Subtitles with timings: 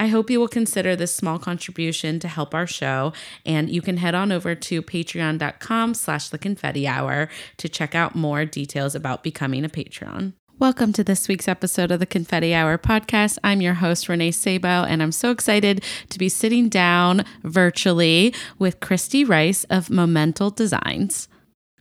[0.00, 3.12] I hope you will consider this small contribution to help our show,
[3.44, 8.14] and you can head on over to patreon.com slash the confetti hour to check out
[8.14, 10.34] more details about becoming a Patreon.
[10.60, 13.38] Welcome to this week's episode of the Confetti Hour podcast.
[13.42, 18.78] I'm your host, Renee Sabo, and I'm so excited to be sitting down virtually with
[18.78, 21.28] Kristy Rice of Momental Designs.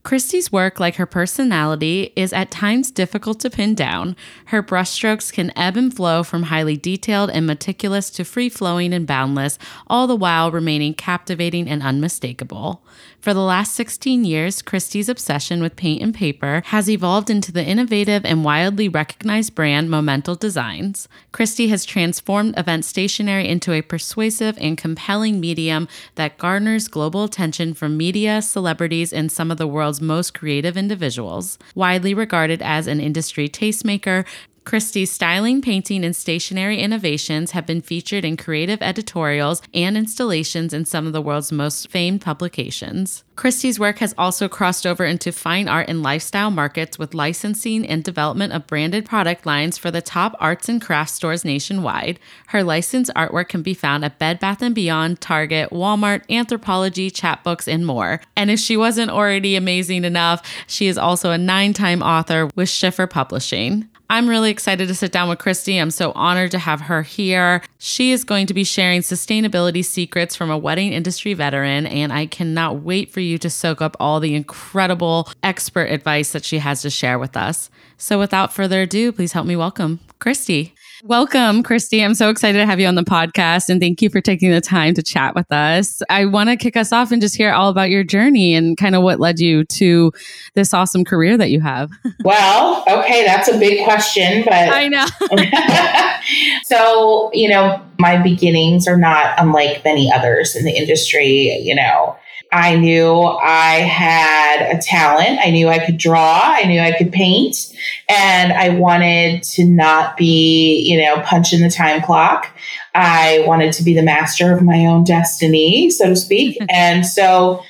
[0.07, 4.15] Kristy's work, like her personality, is at times difficult to pin down.
[4.45, 9.05] Her brushstrokes can ebb and flow from highly detailed and meticulous to free flowing and
[9.05, 12.85] boundless, all the while remaining captivating and unmistakable.
[13.27, 17.61] For the last 16 years, Kristy's obsession with paint and paper has evolved into the
[17.61, 21.09] innovative and widely recognized brand Momental Designs.
[21.33, 27.73] Kristy has transformed event stationery into a persuasive and compelling medium that garners global attention
[27.73, 31.59] from media, celebrities, and some of the world's most creative individuals.
[31.75, 34.25] Widely regarded as an industry tastemaker,
[34.67, 40.83] Kristy's styling, painting, and stationery innovations have been featured in creative editorials and installations in
[40.83, 43.23] some of the world's most famed publications.
[43.37, 48.03] Kristy's work has also crossed over into fine art and lifestyle markets with licensing and
[48.03, 52.19] development of branded product lines for the top arts and crafts stores nationwide.
[52.47, 57.71] Her licensed artwork can be found at Bed Bath & Beyond, Target, Walmart, Anthropologie, Chatbooks,
[57.71, 58.19] and more.
[58.35, 63.07] And if she wasn't already amazing enough, she is also a nine-time author with Schiffer
[63.07, 63.87] Publishing.
[64.09, 65.81] I'm really excited to sit down with Kristy.
[65.81, 67.61] I'm so honored to have her here.
[67.77, 72.25] She is going to be sharing sustainability secrets from a wedding industry veteran, and I
[72.25, 76.81] cannot wait for you to soak up all the incredible expert advice that she has
[76.83, 77.69] to share with us.
[77.97, 80.71] So, without further ado, please help me welcome Kristy.
[81.03, 82.03] Welcome, Kristy.
[82.03, 84.61] I'm so excited to have you on the podcast and thank you for taking the
[84.61, 86.01] time to chat with us.
[86.09, 88.95] I want to kick us off and just hear all about your journey and kind
[88.95, 90.11] of what led you to
[90.55, 91.91] this awesome career that you have.
[92.23, 95.05] Well, okay, that's a big question, but I know.
[96.63, 102.17] so, you know, my beginnings are not unlike many others in the industry, you know.
[102.51, 105.39] I knew I had a talent.
[105.43, 106.41] I knew I could draw.
[106.41, 107.75] I knew I could paint.
[108.07, 112.47] And I wanted to not be, you know, punching the time clock.
[112.95, 116.57] I wanted to be the master of my own destiny, so to speak.
[116.69, 117.63] and so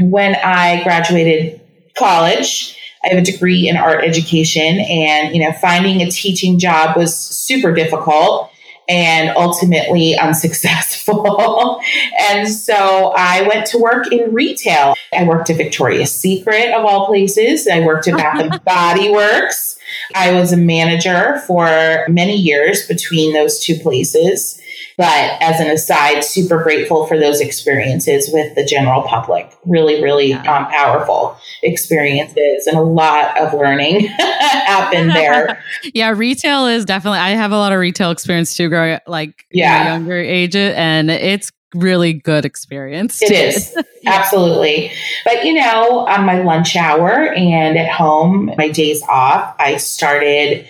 [0.00, 1.60] when I graduated
[1.96, 6.96] college, I have a degree in art education and, you know, finding a teaching job
[6.96, 8.51] was super difficult
[8.88, 11.80] and ultimately unsuccessful.
[12.30, 14.94] and so I went to work in retail.
[15.16, 17.66] I worked at Victoria's Secret of all places.
[17.66, 19.78] I worked at Bath and Body Works.
[20.14, 24.60] I was a manager for many years between those two places.
[24.96, 29.50] But as an aside, super grateful for those experiences with the general public.
[29.64, 35.62] Really, really um, powerful experiences and a lot of learning happened there.
[35.94, 39.94] yeah, retail is definitely, I have a lot of retail experience too, growing like yeah.
[39.94, 43.22] younger age, and it's really good experience.
[43.22, 43.76] It is.
[44.06, 44.92] Absolutely.
[45.24, 50.66] But, you know, on my lunch hour and at home, my days off, I started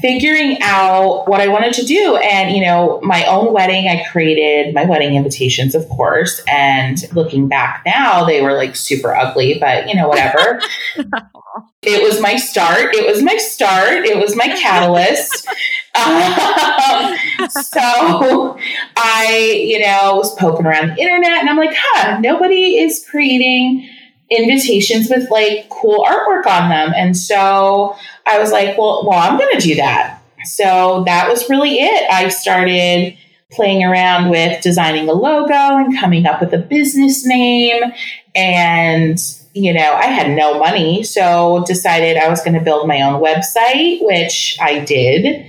[0.00, 2.16] figuring out what I wanted to do.
[2.16, 6.40] And, you know, my own wedding, I created my wedding invitations, of course.
[6.46, 10.60] And looking back now, they were like super ugly, but, you know, whatever.
[11.82, 12.94] it was my start.
[12.94, 14.04] It was my start.
[14.04, 15.48] It was my catalyst.
[15.96, 18.56] um, so
[18.96, 23.88] I, you know, was poking around the internet and I'm like, huh, nobody is creating
[24.30, 26.92] invitations with like cool artwork on them.
[26.94, 27.96] And so
[28.30, 30.22] I was like, well, well, I'm going to do that.
[30.44, 32.10] So that was really it.
[32.10, 33.16] I started
[33.50, 37.82] playing around with designing a logo and coming up with a business name.
[38.34, 39.18] And,
[39.54, 41.02] you know, I had no money.
[41.02, 45.46] So decided I was going to build my own website, which I did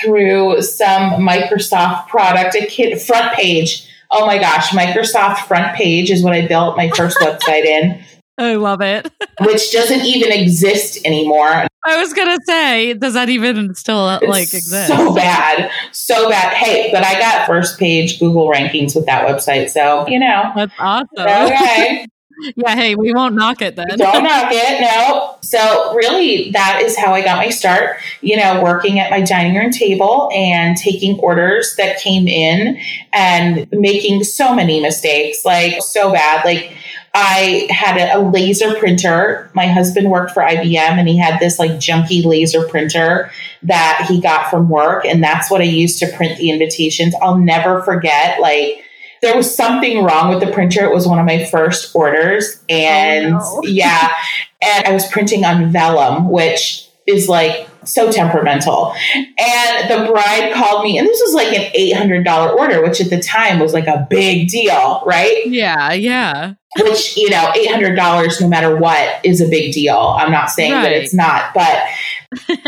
[0.00, 3.88] through some Microsoft product, a kit front page.
[4.10, 8.04] Oh my gosh, Microsoft front page is what I built my first website in.
[8.36, 9.10] I love it.
[9.40, 11.66] which doesn't even exist anymore.
[11.86, 14.88] I was gonna say, does that even still uh, like exist?
[14.88, 16.54] So bad, so bad.
[16.54, 20.72] Hey, but I got first page Google rankings with that website, so you know that's
[20.78, 21.06] awesome.
[21.18, 22.06] Okay.
[22.56, 23.86] yeah, hey, we won't knock it then.
[23.96, 25.36] Don't knock it, no.
[25.40, 27.98] So, really, that is how I got my start.
[28.20, 32.78] You know, working at my dining room table and taking orders that came in
[33.12, 36.44] and making so many mistakes, like so bad.
[36.44, 36.76] Like,
[37.14, 39.48] I had a, a laser printer.
[39.54, 43.30] My husband worked for IBM and he had this like junky laser printer
[43.62, 45.04] that he got from work.
[45.04, 47.14] And that's what I used to print the invitations.
[47.22, 48.82] I'll never forget, like,
[49.22, 50.84] there was something wrong with the printer.
[50.84, 52.62] It was one of my first orders.
[52.68, 53.62] And oh, no.
[53.64, 54.12] yeah,
[54.60, 58.94] and I was printing on vellum, which is like so temperamental.
[59.14, 63.20] And the bride called me, and this was like an $800 order, which at the
[63.20, 65.46] time was like a big deal, right?
[65.46, 66.54] Yeah, yeah.
[66.80, 70.16] Which, you know, $800 no matter what is a big deal.
[70.18, 70.82] I'm not saying right.
[70.82, 71.84] that it's not, but,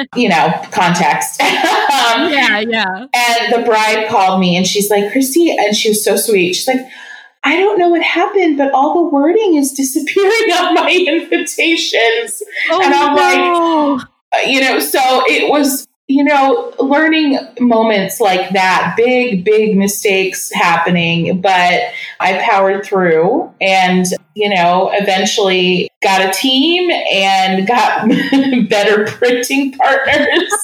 [0.16, 1.40] you know, context.
[1.42, 3.06] um, yeah, yeah.
[3.12, 6.54] And the bride called me and she's like, Kristy, and she was so sweet.
[6.54, 6.86] She's like,
[7.46, 12.42] I don't know what happened, but all the wording is disappearing on my invitations.
[12.70, 13.94] Oh, and I'm no.
[13.94, 19.76] like, uh, you know, so it was, you know, learning moments like that, big, big
[19.76, 21.82] mistakes happening, but
[22.20, 28.08] I powered through and, you know, eventually got a team and got
[28.68, 30.54] better printing partners,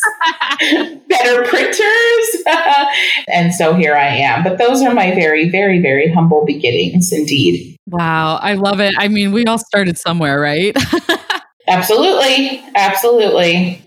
[1.09, 2.43] better printers.
[3.29, 4.45] and so here I am.
[4.45, 7.77] But those are my very, very, very humble beginnings indeed.
[7.89, 8.37] Wow.
[8.37, 8.95] I love it.
[8.97, 10.77] I mean, we all started somewhere, right?
[11.67, 12.63] Absolutely.
[12.77, 13.85] Absolutely.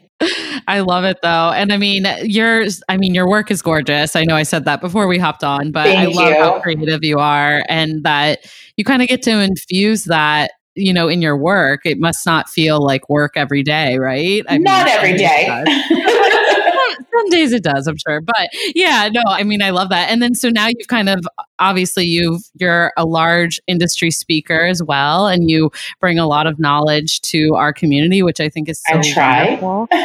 [0.67, 1.51] I love it though.
[1.51, 4.15] And I mean, yours, I mean, your work is gorgeous.
[4.15, 6.41] I know I said that before we hopped on, but Thank I love you.
[6.43, 8.45] how creative you are and that
[8.77, 11.81] you kind of get to infuse that, you know, in your work.
[11.85, 14.43] It must not feel like work every day, right?
[14.49, 15.63] I not mean, every day.
[16.95, 18.21] some days it does, I'm sure.
[18.21, 20.09] But yeah, no, I mean, I love that.
[20.09, 21.25] And then so now you've kind of
[21.59, 26.59] obviously you've you're a large industry speaker as well, and you bring a lot of
[26.59, 29.45] knowledge to our community, which I think is so I try.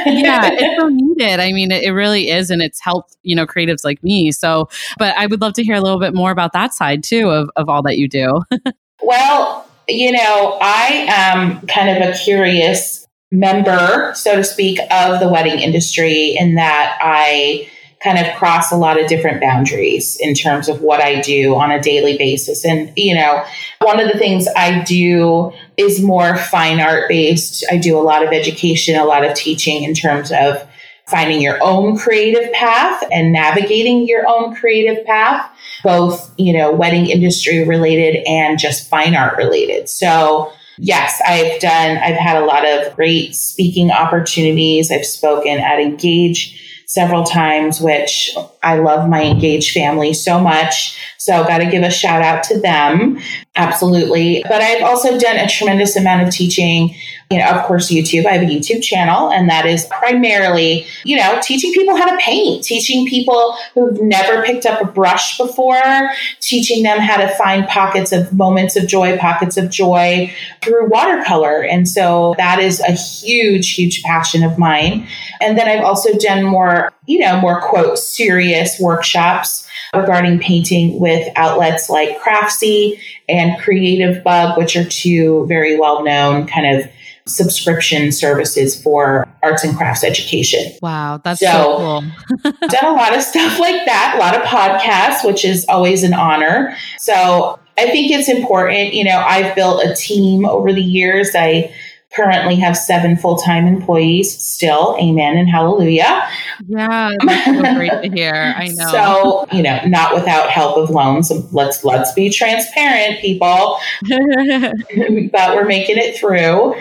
[0.06, 1.40] yeah, it's so needed.
[1.40, 4.32] I mean, it, it really is, and it's helped you know creatives like me.
[4.32, 7.30] So, but I would love to hear a little bit more about that side too
[7.30, 8.42] of of all that you do.
[9.02, 15.28] well, you know, I am kind of a curious member, so to speak, of the
[15.28, 17.70] wedding industry in that I
[18.02, 21.70] kind of cross a lot of different boundaries in terms of what I do on
[21.70, 22.64] a daily basis.
[22.64, 23.44] And, you know,
[23.82, 27.64] one of the things I do is more fine art based.
[27.70, 30.66] I do a lot of education, a lot of teaching in terms of
[31.06, 35.50] finding your own creative path and navigating your own creative path,
[35.84, 39.88] both, you know, wedding industry related and just fine art related.
[39.88, 44.90] So, yes, I've done, I've had a lot of great speaking opportunities.
[44.90, 50.98] I've spoken at Engage several times, which I love my Engage family so much.
[51.20, 53.18] So got to give a shout out to them.
[53.54, 54.42] Absolutely.
[54.48, 56.94] But I've also done a tremendous amount of teaching
[57.30, 58.26] you know, of course, YouTube.
[58.26, 62.16] I have a YouTube channel, and that is primarily, you know, teaching people how to
[62.16, 67.68] paint, teaching people who've never picked up a brush before, teaching them how to find
[67.68, 71.62] pockets of moments of joy, pockets of joy through watercolor.
[71.62, 75.06] And so that is a huge, huge passion of mine.
[75.40, 81.26] And then I've also done more, you know, more quote, serious workshops regarding painting with
[81.36, 86.88] outlets like Craftsy and Creative Bug, which are two very well known kind of
[87.26, 90.72] subscription services for arts and crafts education.
[90.82, 92.52] Wow, that's so, so cool.
[92.68, 96.14] done a lot of stuff like that, a lot of podcasts, which is always an
[96.14, 96.76] honor.
[96.98, 98.94] So I think it's important.
[98.94, 101.30] You know, I've built a team over the years.
[101.34, 101.72] I
[102.20, 104.96] currently have seven full-time employees still.
[105.00, 106.28] Amen and hallelujah.
[106.68, 108.54] Yeah um, that's so great to hear.
[108.56, 108.90] I know.
[108.90, 111.30] so you know not without help of loans.
[111.52, 116.74] Let's let's be transparent people but we're making it through.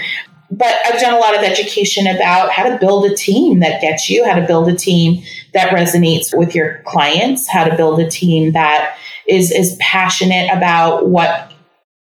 [0.52, 4.10] But I've done a lot of education about how to build a team that gets
[4.10, 8.10] you, how to build a team that resonates with your clients, how to build a
[8.10, 11.49] team that is is passionate about what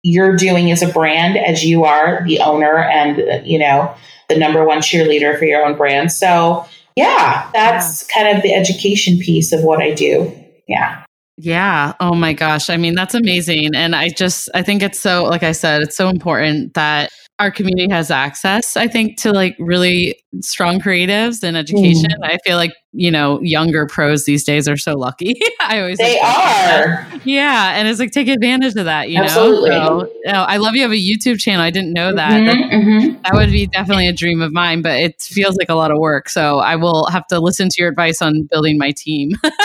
[0.06, 3.92] you're doing as a brand as you are the owner and you know
[4.28, 6.12] the number one cheerleader for your own brand.
[6.12, 8.22] So, yeah, that's yeah.
[8.22, 10.32] kind of the education piece of what I do.
[10.68, 11.04] Yeah.
[11.38, 11.92] Yeah.
[12.00, 12.70] Oh my gosh.
[12.70, 13.74] I mean, that's amazing.
[13.74, 17.50] And I just, I think it's so, like I said, it's so important that our
[17.50, 22.10] community has access, I think, to like really strong creatives in education.
[22.10, 22.24] Mm.
[22.24, 25.38] I feel like you know, younger pros these days are so lucky.
[25.60, 27.06] I always they are.
[27.24, 29.10] Yeah, and it's like take advantage of that.
[29.10, 29.70] You Absolutely.
[29.70, 31.60] know, so, know, I love you have a YouTube channel.
[31.60, 32.32] I didn't know that.
[32.32, 33.22] Mm-hmm, that, mm-hmm.
[33.22, 35.98] that would be definitely a dream of mine, but it feels like a lot of
[35.98, 36.30] work.
[36.30, 39.58] So I will have to listen to your advice on building my team because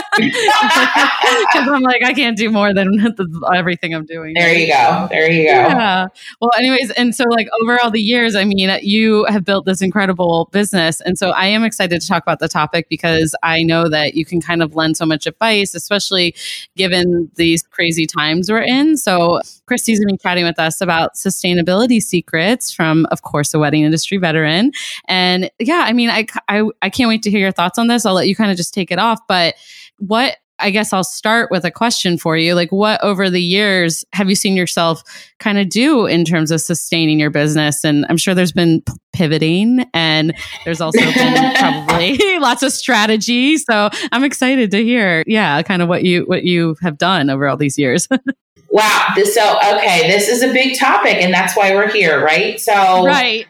[1.55, 3.15] I'm like I can't do more than
[3.55, 4.33] everything I'm doing.
[4.33, 5.07] There you go.
[5.09, 5.51] There you go.
[5.51, 6.07] Yeah.
[6.41, 9.81] Well, anyways, and so like over all the years, I mean, you have built this
[9.81, 13.63] incredible business, and so I am excited to talk about the topic because because I
[13.63, 16.35] know that you can kind of lend so much advice, especially
[16.75, 18.97] given these crazy times we're in.
[18.97, 23.59] So, Kristy's going to be chatting with us about sustainability secrets from, of course, a
[23.59, 24.71] wedding industry veteran.
[25.07, 28.05] And yeah, I mean, I, I, I can't wait to hear your thoughts on this.
[28.05, 29.19] I'll let you kind of just take it off.
[29.27, 29.55] But
[29.97, 32.53] what I guess I'll start with a question for you.
[32.53, 35.03] Like, what over the years have you seen yourself
[35.39, 37.83] kind of do in terms of sustaining your business?
[37.83, 43.57] And I'm sure there's been pivoting and there's also been probably lots of strategy.
[43.57, 47.47] So I'm excited to hear, yeah, kind of what you what you have done over
[47.47, 48.07] all these years.
[48.69, 49.07] wow.
[49.15, 52.59] This, so okay, this is a big topic, and that's why we're here, right?
[52.59, 53.45] So right.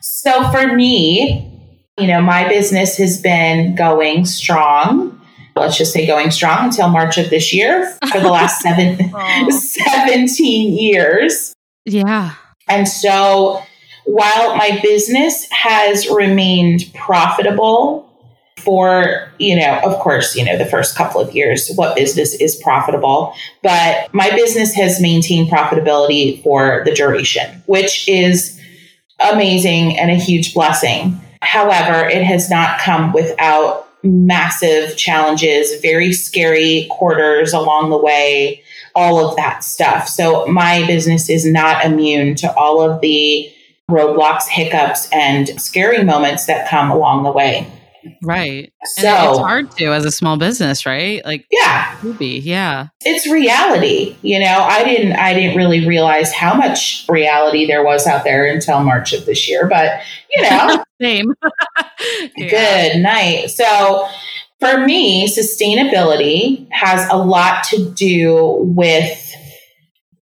[0.00, 1.54] so for me,
[1.98, 5.17] you know, my business has been going strong
[5.60, 8.98] let's just say going strong until March of this year for the last seven,
[9.50, 11.54] 17 years.
[11.84, 12.34] Yeah.
[12.68, 13.62] And so
[14.04, 18.08] while my business has remained profitable
[18.56, 22.56] for, you know, of course, you know, the first couple of years, what business is
[22.56, 28.58] profitable, but my business has maintained profitability for the duration, which is
[29.20, 31.20] amazing and a huge blessing.
[31.42, 38.62] However, it has not come without massive challenges, very scary quarters along the way,
[38.94, 40.08] all of that stuff.
[40.08, 43.52] So my business is not immune to all of the
[43.90, 47.70] roadblocks, hiccups, and scary moments that come along the way.
[48.22, 48.72] Right.
[48.84, 51.24] So and it's hard to as a small business, right?
[51.24, 52.88] Like yeah, be yeah.
[53.04, 54.16] It's reality.
[54.22, 58.46] You know, I didn't I didn't really realize how much reality there was out there
[58.46, 60.00] until March of this year, but
[60.34, 61.34] you know, same.
[62.36, 62.48] yeah.
[62.48, 63.50] Good night.
[63.50, 64.08] So
[64.60, 69.27] for me, sustainability has a lot to do with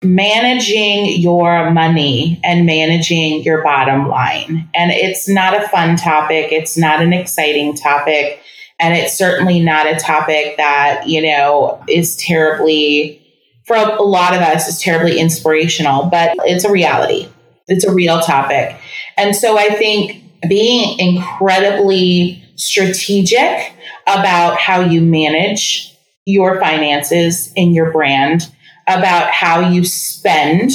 [0.06, 4.70] managing your money and managing your bottom line.
[4.74, 8.40] And it's not a fun topic, it's not an exciting topic,
[8.80, 13.22] and it's certainly not a topic that, you know, is terribly
[13.66, 17.28] for a lot of us is terribly inspirational, but it's a reality.
[17.68, 18.76] It's a real topic.
[19.18, 23.74] And so I think being incredibly strategic
[24.06, 25.92] about how you manage
[26.26, 28.52] your finances in your brand
[28.88, 30.72] about how you spend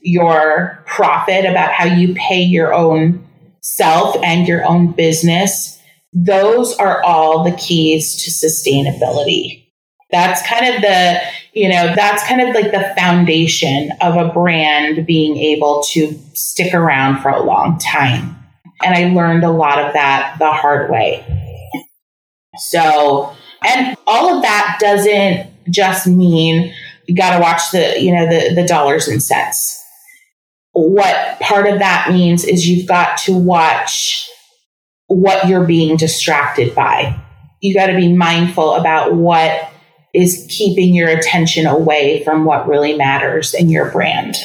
[0.00, 3.26] your profit, about how you pay your own
[3.62, 5.80] self and your own business.
[6.12, 9.62] Those are all the keys to sustainability.
[10.10, 11.20] That's kind of the,
[11.54, 16.74] you know, that's kind of like the foundation of a brand being able to stick
[16.74, 18.36] around for a long time.
[18.84, 21.24] And I learned a lot of that the hard way.
[22.58, 23.34] So,
[23.66, 26.74] and all of that doesn't just mean
[27.06, 29.80] you got to watch the you know the the dollars and cents.
[30.72, 34.28] What part of that means is you've got to watch
[35.06, 37.20] what you're being distracted by.
[37.60, 39.70] You got to be mindful about what
[40.12, 44.36] is keeping your attention away from what really matters in your brand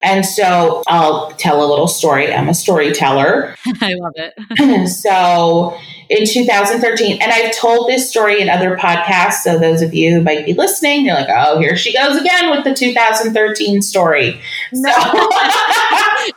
[0.00, 2.32] and so I'll tell a little story.
[2.32, 3.56] I'm a storyteller.
[3.80, 4.88] I love it.
[4.88, 5.76] so
[6.08, 9.42] in 2013, and I've told this story in other podcasts.
[9.42, 12.50] So those of you who might be listening, you're like, oh, here she goes again
[12.50, 14.40] with the 2013 story.
[14.72, 14.90] No.
[14.90, 14.98] So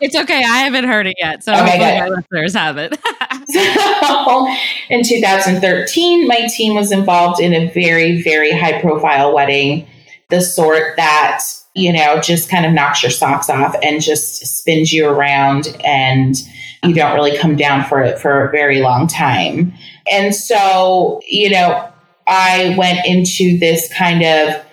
[0.02, 0.40] it's okay.
[0.44, 1.44] I haven't heard it yet.
[1.44, 3.00] So okay, my listeners have it.
[3.48, 4.56] so
[4.90, 9.88] in 2013, my team was involved in a very, very high profile wedding,
[10.30, 14.92] the sort that you know, just kind of knocks your socks off and just spins
[14.92, 16.36] you around and
[16.84, 19.74] you don't really come down for it for a very long time.
[20.12, 21.90] And so, you know,
[22.28, 24.66] I went into this kind of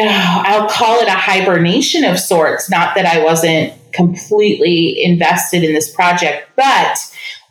[0.00, 2.70] uh, I'll call it a hibernation of sorts.
[2.70, 7.07] Not that I wasn't completely invested in this project, but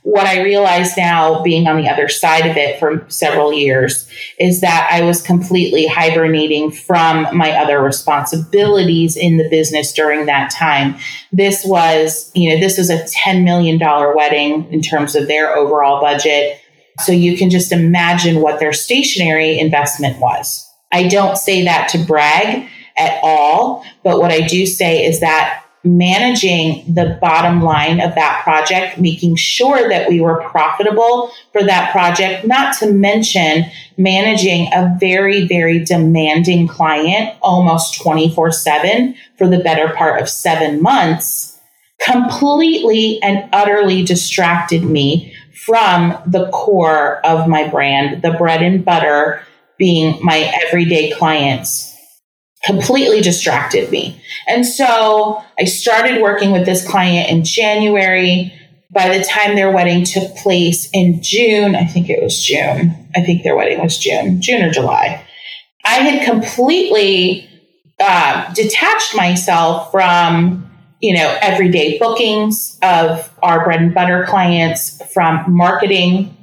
[0.08, 4.08] what I realize now, being on the other side of it for several years,
[4.40, 10.50] is that I was completely hibernating from my other responsibilities in the business during that
[10.50, 10.96] time.
[11.34, 13.78] This was, you know, this was a $10 million
[14.16, 16.58] wedding in terms of their overall budget.
[17.00, 20.66] So you can just imagine what their stationery investment was.
[20.90, 25.66] I don't say that to brag at all, but what I do say is that
[25.88, 31.92] managing the bottom line of that project, making sure that we were profitable for that
[31.92, 33.66] project, not to mention
[33.98, 40.82] managing a very, very demanding client almost 24 7 for the better part of seven
[40.82, 41.60] months,
[42.00, 49.42] completely and utterly distracted me from the core of my brand, the bread and butter
[49.78, 51.87] being my everyday clients
[52.64, 54.22] completely distracted me.
[54.48, 58.54] And so I started working with this client in January.
[58.92, 63.10] By the time their wedding took place in June, I think it was June.
[63.16, 65.26] I think their wedding was June, June or July.
[65.84, 67.50] I had completely
[68.00, 70.70] uh, detached myself from,
[71.02, 76.36] you know, everyday bookings of our bread and butter clients, from marketing,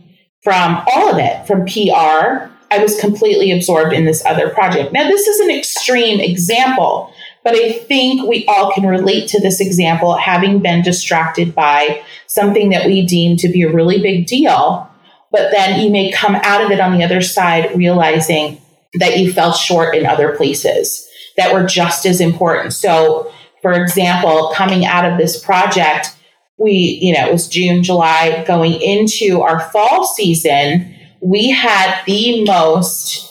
[0.42, 4.92] from all of it, from PR, I was completely absorbed in this other project.
[4.92, 7.12] Now, this is an extreme example,
[7.44, 12.70] but I think we all can relate to this example having been distracted by something
[12.70, 14.90] that we deem to be a really big deal.
[15.30, 18.60] But then you may come out of it on the other side realizing
[18.94, 22.72] that you fell short in other places that were just as important.
[22.72, 26.16] So, for example, coming out of this project,
[26.58, 30.93] we, you know, it was June, July, going into our fall season
[31.24, 33.30] we had the most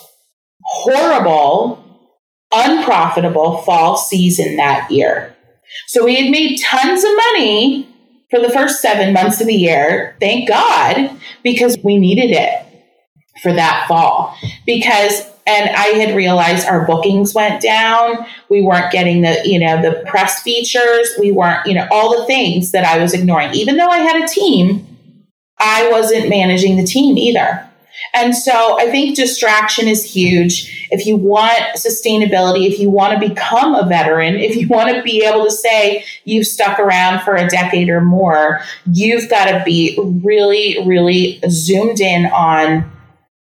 [0.64, 1.82] horrible,
[2.52, 5.34] unprofitable fall season that year.
[5.86, 7.88] So we had made tons of money
[8.30, 10.16] for the first seven months of the year.
[10.20, 12.66] Thank God, because we needed it
[13.42, 14.36] for that fall.
[14.66, 18.26] Because and I had realized our bookings went down.
[18.48, 21.10] We weren't getting the, you know, the press features.
[21.20, 23.52] We weren't, you know, all the things that I was ignoring.
[23.52, 24.86] Even though I had a team,
[25.58, 27.68] I wasn't managing the team either.
[28.12, 30.88] And so I think distraction is huge.
[30.90, 35.02] If you want sustainability, if you want to become a veteran, if you want to
[35.02, 38.60] be able to say you've stuck around for a decade or more,
[38.90, 42.90] you've got to be really, really zoomed in on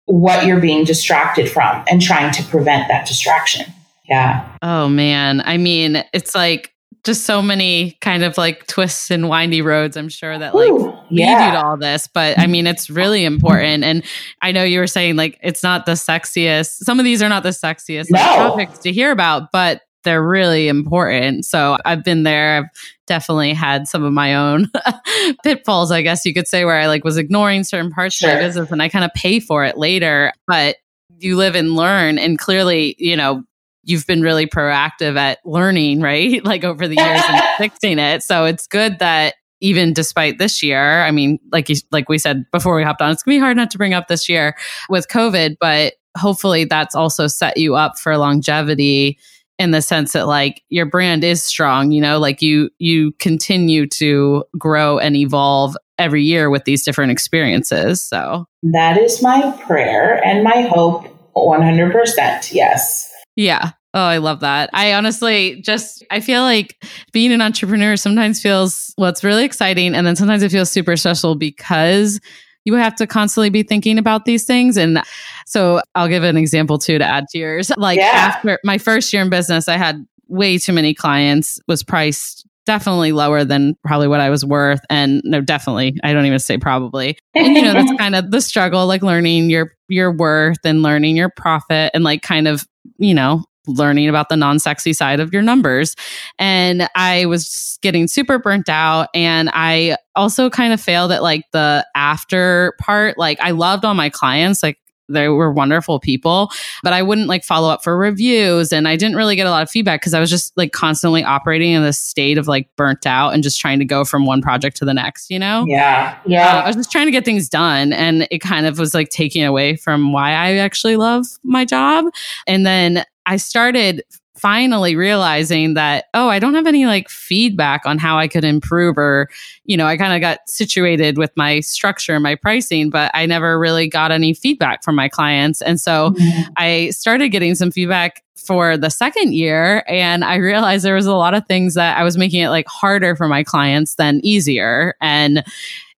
[0.06, 3.66] what you're being distracted from and trying to prevent that distraction.
[4.10, 4.48] Yeah.
[4.62, 5.42] Oh man.
[5.42, 6.73] I mean, it's like
[7.03, 10.93] just so many kind of like twists and windy roads i'm sure that like Ooh,
[11.10, 11.39] yeah.
[11.39, 14.03] lead you to all this but i mean it's really important and
[14.41, 17.44] i know you were saying like it's not the sexiest some of these are not
[17.44, 18.20] the sexiest no.
[18.20, 22.70] like, topics to hear about but they're really important so i've been there i've
[23.05, 24.70] definitely had some of my own
[25.44, 28.29] pitfalls i guess you could say where i like was ignoring certain parts sure.
[28.29, 30.77] of my business and i kind of pay for it later but
[31.20, 33.44] you live and learn and clearly you know
[33.83, 36.43] you've been really proactive at learning, right?
[36.53, 38.22] Like over the years and fixing it.
[38.24, 42.46] So it's good that even despite this year, I mean, like you, like we said
[42.51, 44.55] before we hopped on, it's gonna be hard not to bring up this year
[44.89, 49.17] with COVID, but hopefully that's also set you up for longevity
[49.57, 53.87] in the sense that like your brand is strong, you know, like you you continue
[53.87, 58.01] to grow and evolve every year with these different experiences.
[58.01, 62.53] So that is my prayer and my hope 100%.
[62.53, 63.13] Yes.
[63.35, 63.72] Yeah.
[63.96, 64.69] Oh, I love that.
[64.74, 69.93] I honestly just I feel like being an entrepreneur sometimes feels well, it's really exciting
[69.93, 72.19] and then sometimes it feels super stressful because
[72.65, 74.77] you have to constantly be thinking about these things.
[74.77, 75.01] And
[75.46, 77.72] so I'll give an example too to add to yours.
[77.77, 78.33] Like yeah.
[78.35, 83.11] after my first year in business, I had way too many clients, was priced definitely
[83.11, 84.79] lower than probably what I was worth.
[84.89, 87.17] And no, definitely, I don't even say probably.
[87.35, 91.17] And you know, that's kind of the struggle, like learning your your worth and learning
[91.17, 92.65] your profit and like kind of
[92.98, 95.96] you know, learning about the non sexy side of your numbers.
[96.39, 99.09] And I was getting super burnt out.
[99.13, 103.17] And I also kind of failed at like the after part.
[103.17, 104.63] Like, I loved all my clients.
[104.63, 104.77] Like,
[105.09, 106.50] they were wonderful people,
[106.81, 108.72] but I wouldn't like follow up for reviews.
[108.72, 111.24] And I didn't really get a lot of feedback because I was just like constantly
[111.24, 114.42] operating in this state of like burnt out and just trying to go from one
[114.42, 115.66] project to the next, you know?
[115.68, 116.18] Yeah.
[116.25, 116.57] Yeah.
[116.57, 117.94] Uh, I was just trying to get things done.
[117.94, 122.05] And it kind of was like taking away from why I actually love my job.
[122.48, 124.03] And then I started
[124.35, 128.98] finally realizing that, oh, I don't have any like feedback on how I could improve
[128.98, 129.29] or,
[129.65, 133.25] you know, I kind of got situated with my structure and my pricing, but I
[133.25, 135.61] never really got any feedback from my clients.
[135.61, 136.51] And so mm-hmm.
[136.57, 141.15] I started getting some feedback for the second year and I realized there was a
[141.15, 144.96] lot of things that I was making it like harder for my clients than easier.
[145.00, 145.43] And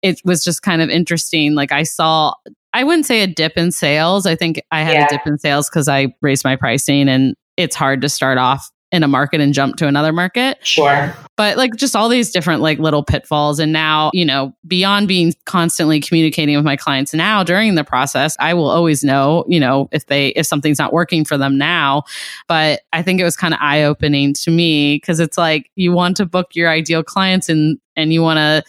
[0.02, 1.54] it was just kind of interesting.
[1.54, 2.34] Like I saw
[2.74, 4.26] I wouldn't say a dip in sales.
[4.26, 5.06] I think I had yeah.
[5.06, 8.70] a dip in sales because I raised my pricing and it's hard to start off
[8.94, 10.60] in a market and jump to another market.
[10.66, 11.12] Sure.
[11.36, 13.58] But like just all these different like little pitfalls.
[13.58, 18.38] And now, you know, beyond being constantly communicating with my clients now during the process,
[18.40, 22.04] I will always know, you know, if they, if something's not working for them now.
[22.48, 25.92] But I think it was kind of eye opening to me because it's like you
[25.92, 28.64] want to book your ideal clients and, and you want to,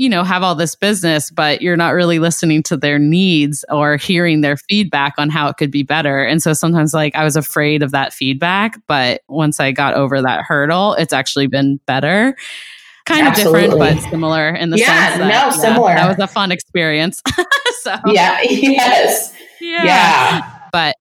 [0.00, 3.98] you know, have all this business, but you're not really listening to their needs or
[3.98, 6.24] hearing their feedback on how it could be better.
[6.24, 10.22] And so sometimes, like, I was afraid of that feedback, but once I got over
[10.22, 12.34] that hurdle, it's actually been better.
[13.04, 13.64] Kind Absolutely.
[13.64, 15.94] of different, but similar in the yeah, sense that no, yeah, similar.
[15.94, 17.22] That was a fun experience.
[17.82, 19.84] so yeah, yes, yeah.
[19.84, 20.58] yeah.
[20.72, 20.96] But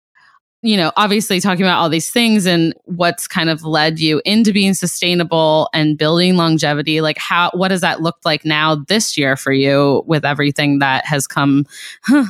[0.61, 4.51] you know, obviously talking about all these things and what's kind of led you into
[4.51, 6.99] being sustainable and building longevity.
[6.99, 11.05] Like, how, what does that look like now this year for you with everything that
[11.05, 11.65] has come
[12.03, 12.25] huh,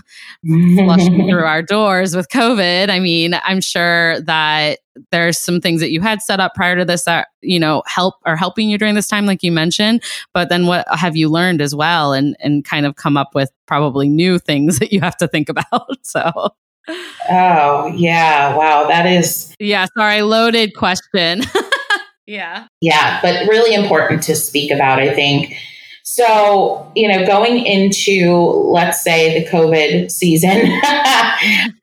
[0.46, 2.92] flushing through our doors with COVID?
[2.92, 4.78] I mean, I'm sure that
[5.12, 8.16] there's some things that you had set up prior to this that, you know, help
[8.26, 10.04] are helping you during this time, like you mentioned.
[10.36, 13.52] But then what have you learned as well and, and kind of come up with
[13.66, 15.66] probably new things that you have to think about?
[16.04, 16.52] So.
[17.30, 18.56] Oh, yeah.
[18.56, 18.88] Wow.
[18.88, 19.56] That is.
[19.60, 19.86] Yeah.
[19.98, 20.22] Sorry.
[20.22, 21.42] Loaded question.
[22.26, 22.68] yeah.
[22.82, 23.20] Yeah.
[23.22, 25.56] But really important to speak about, I think.
[26.04, 30.68] So, you know, going into, let's say, the COVID season,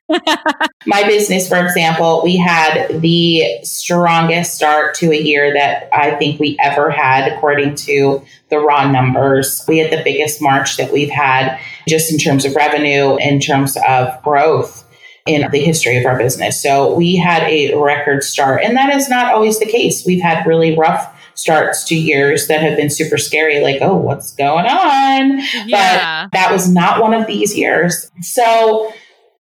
[0.86, 6.40] my business, for example, we had the strongest start to a year that I think
[6.40, 9.64] we ever had, according to the raw numbers.
[9.68, 11.56] We had the biggest March that we've had
[11.88, 14.85] just in terms of revenue, in terms of growth
[15.26, 16.60] in the history of our business.
[16.60, 20.04] So we had a record start, and that is not always the case.
[20.06, 24.32] We've had really rough starts to years that have been super scary, like, oh, what's
[24.34, 25.38] going on?
[25.66, 26.24] Yeah.
[26.24, 28.10] But that was not one of these years.
[28.22, 28.92] So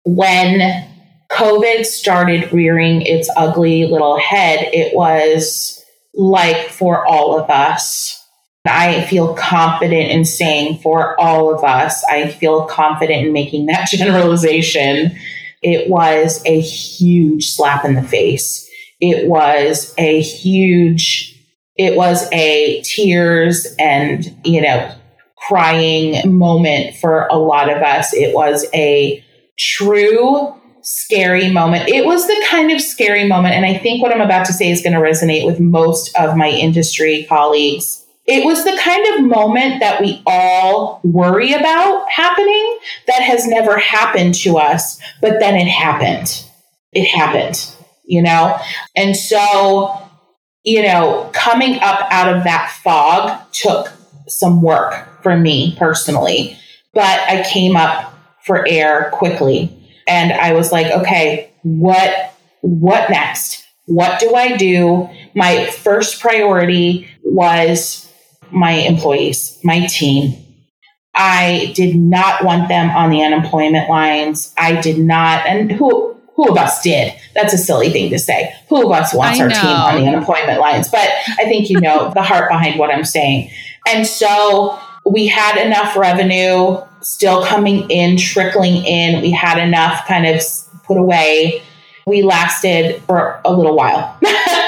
[0.05, 0.89] when
[1.31, 8.23] COVID started rearing its ugly little head, it was like for all of us.
[8.65, 13.89] I feel confident in saying for all of us, I feel confident in making that
[13.91, 15.17] generalization
[15.63, 18.69] it was a huge slap in the face.
[19.01, 21.35] It was a huge,
[21.77, 24.95] it was a tears and, you know,
[25.37, 28.15] crying moment for a lot of us.
[28.15, 29.23] It was a
[29.59, 31.89] true scary moment.
[31.89, 33.55] It was the kind of scary moment.
[33.55, 36.37] And I think what I'm about to say is going to resonate with most of
[36.37, 42.79] my industry colleagues it was the kind of moment that we all worry about happening
[43.07, 46.45] that has never happened to us, but then it happened.
[46.93, 47.71] It happened,
[48.05, 48.59] you know?
[48.97, 49.97] And so,
[50.65, 53.93] you know, coming up out of that fog took
[54.27, 56.59] some work for me personally,
[56.95, 58.13] but I came up
[58.45, 59.73] for air quickly.
[60.09, 63.65] And I was like, okay, what what next?
[63.87, 65.09] What do I do?
[65.35, 68.06] My first priority was
[68.51, 70.43] my employees, my team.
[71.15, 74.53] I did not want them on the unemployment lines.
[74.59, 77.15] I did not, and who who of us did?
[77.35, 78.55] That's a silly thing to say.
[78.69, 80.89] Who of us wants our team on the unemployment lines?
[80.89, 83.51] But I think you know the heart behind what I'm saying.
[83.89, 89.23] And so we had enough revenue still coming in, trickling in.
[89.23, 90.43] We had enough kind of
[90.85, 91.63] put away.
[92.07, 94.19] We lasted for a little while.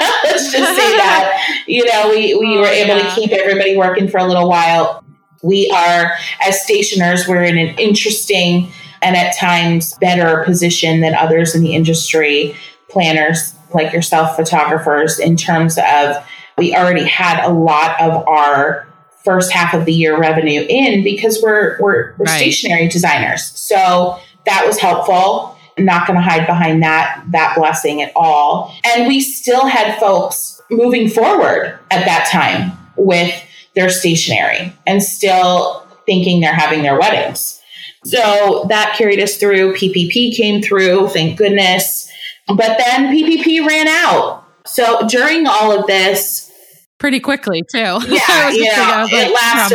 [0.53, 1.63] Let's just say that.
[1.67, 3.09] You know, we, we oh, were able yeah.
[3.09, 5.03] to keep everybody working for a little while.
[5.43, 11.55] We are, as stationers, we're in an interesting and at times better position than others
[11.55, 12.55] in the industry,
[12.89, 16.17] planners like yourself, photographers, in terms of
[16.57, 18.87] we already had a lot of our
[19.23, 22.37] first half of the year revenue in because we're we're, we're right.
[22.37, 23.45] stationery designers.
[23.57, 28.75] So that was helpful not going to hide behind that that blessing at all.
[28.85, 33.33] And we still had folks moving forward at that time with
[33.75, 37.61] their stationery and still thinking they're having their weddings.
[38.05, 39.73] So that carried us through.
[39.73, 42.09] PPP came through, thank goodness.
[42.47, 44.43] But then PPP ran out.
[44.65, 46.51] So during all of this,
[46.97, 47.77] pretty quickly too.
[48.07, 49.05] Yeah, yeah.
[49.09, 49.71] It lasted.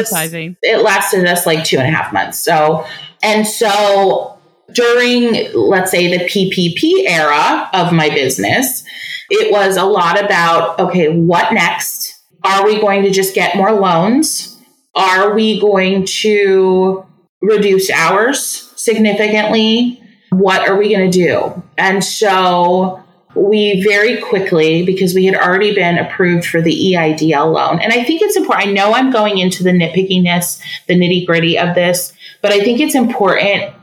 [0.62, 2.38] It lasted us like two and a half months.
[2.38, 2.86] So
[3.22, 4.33] and so
[4.72, 8.84] during, let's say, the PPP era of my business,
[9.30, 12.20] it was a lot about okay, what next?
[12.42, 14.60] Are we going to just get more loans?
[14.94, 17.04] Are we going to
[17.40, 20.00] reduce hours significantly?
[20.30, 21.62] What are we going to do?
[21.78, 23.02] And so
[23.34, 27.80] we very quickly, because we had already been approved for the EIDL loan.
[27.80, 28.68] And I think it's important.
[28.68, 32.80] I know I'm going into the nitpickiness, the nitty gritty of this, but I think
[32.80, 33.74] it's important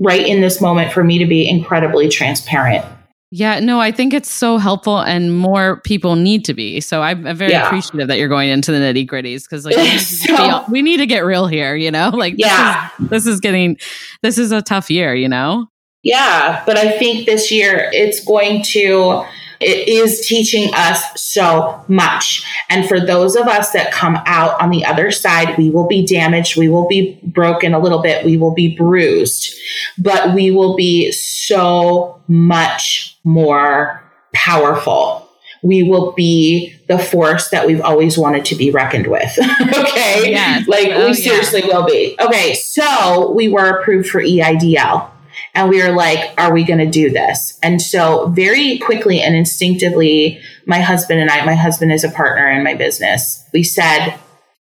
[0.00, 2.84] right in this moment for me to be incredibly transparent.
[3.32, 6.80] Yeah, no, I think it's so helpful and more people need to be.
[6.80, 7.66] So I'm, very yeah.
[7.66, 11.06] appreciative that you're going into the nitty gritties because like we, so, we need to
[11.06, 12.10] get real here, you know?
[12.12, 12.90] Like yeah.
[12.98, 13.78] this is, this is getting
[14.22, 15.68] this is a tough year, you know?
[16.02, 19.24] Yeah, but I think this year it's going to
[19.60, 22.42] it is teaching us so much.
[22.70, 26.04] And for those of us that come out on the other side, we will be
[26.04, 26.56] damaged.
[26.56, 28.24] We will be broken a little bit.
[28.24, 29.54] We will be bruised,
[29.98, 35.28] but we will be so much more powerful.
[35.62, 39.38] We will be the force that we've always wanted to be reckoned with.
[39.60, 40.30] okay.
[40.30, 40.66] Yes.
[40.66, 41.66] Like oh, we seriously yeah.
[41.66, 42.16] will be.
[42.18, 42.54] Okay.
[42.54, 45.10] So we were approved for EIDL.
[45.54, 47.58] And we were like, are we going to do this?
[47.62, 52.48] And so very quickly and instinctively, my husband and I, my husband is a partner
[52.50, 53.44] in my business.
[53.52, 54.14] We said,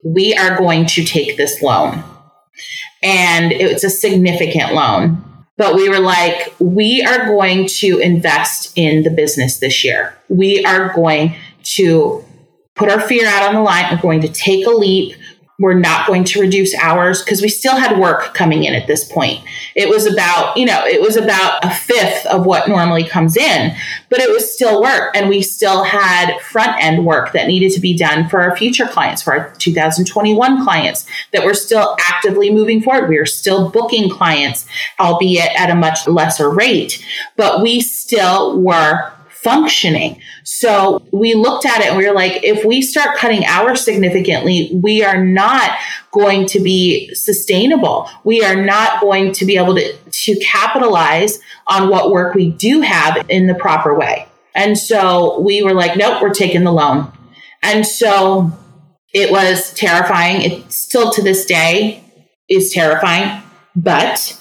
[0.05, 2.03] we are going to take this loan.
[3.03, 5.25] And it's a significant loan.
[5.57, 10.17] But we were like, we are going to invest in the business this year.
[10.29, 11.37] We are going
[11.77, 12.25] to
[12.75, 13.85] put our fear out on the line.
[13.93, 15.15] We're going to take a leap
[15.63, 19.05] we're not going to reduce hours because we still had work coming in at this
[19.05, 19.41] point.
[19.77, 23.75] It was about, you know, it was about a fifth of what normally comes in,
[24.09, 25.17] but it was still work.
[25.17, 28.87] And we still had front end work that needed to be done for our future
[28.87, 33.09] clients, for our 2021 clients that were still actively moving forward.
[33.09, 34.67] We were still booking clients,
[34.99, 37.05] albeit at a much lesser rate,
[37.37, 39.12] but we still were
[39.43, 40.21] functioning.
[40.45, 44.71] So we looked at it and we were like, if we start cutting hours significantly,
[44.73, 45.77] we are not
[46.13, 48.09] going to be sustainable.
[48.23, 52.83] We are not going to be able to, to capitalize on what work we do
[52.83, 54.29] have in the proper way.
[54.55, 57.11] And so we were like, nope, we're taking the loan.
[57.63, 58.53] And so
[59.13, 60.43] it was terrifying.
[60.43, 62.05] It still to this day
[62.49, 63.43] is terrifying,
[63.75, 64.39] but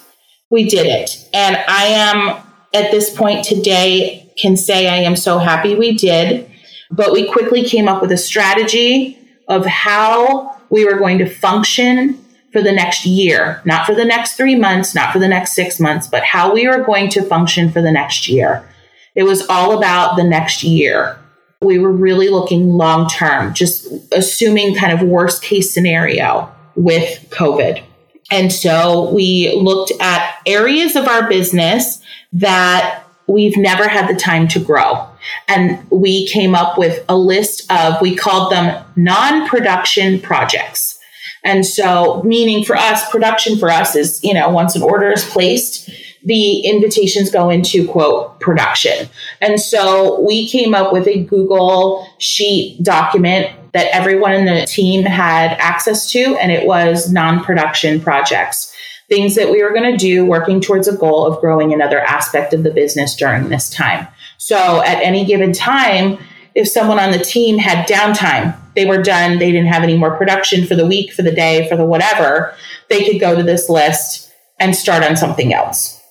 [0.49, 1.27] we did it.
[1.33, 6.49] And I am at this point today can say I am so happy we did.
[6.89, 12.17] But we quickly came up with a strategy of how we were going to function
[12.51, 15.79] for the next year, not for the next three months, not for the next six
[15.79, 18.67] months, but how we were going to function for the next year.
[19.15, 21.17] It was all about the next year.
[21.61, 27.83] We were really looking long term, just assuming kind of worst case scenario with COVID.
[28.31, 32.00] And so we looked at areas of our business
[32.33, 35.07] that we've never had the time to grow.
[35.47, 40.99] And we came up with a list of, we called them non production projects.
[41.43, 45.23] And so, meaning for us, production for us is, you know, once an order is
[45.25, 45.89] placed,
[46.23, 49.09] the invitations go into quote production.
[49.41, 55.03] And so we came up with a Google Sheet document that everyone in the team
[55.03, 58.70] had access to, and it was non production projects
[59.11, 62.53] things that we were going to do working towards a goal of growing another aspect
[62.53, 64.07] of the business during this time.
[64.37, 66.17] So at any given time,
[66.55, 70.15] if someone on the team had downtime, they were done, they didn't have any more
[70.15, 72.55] production for the week, for the day, for the whatever,
[72.87, 76.01] they could go to this list and start on something else.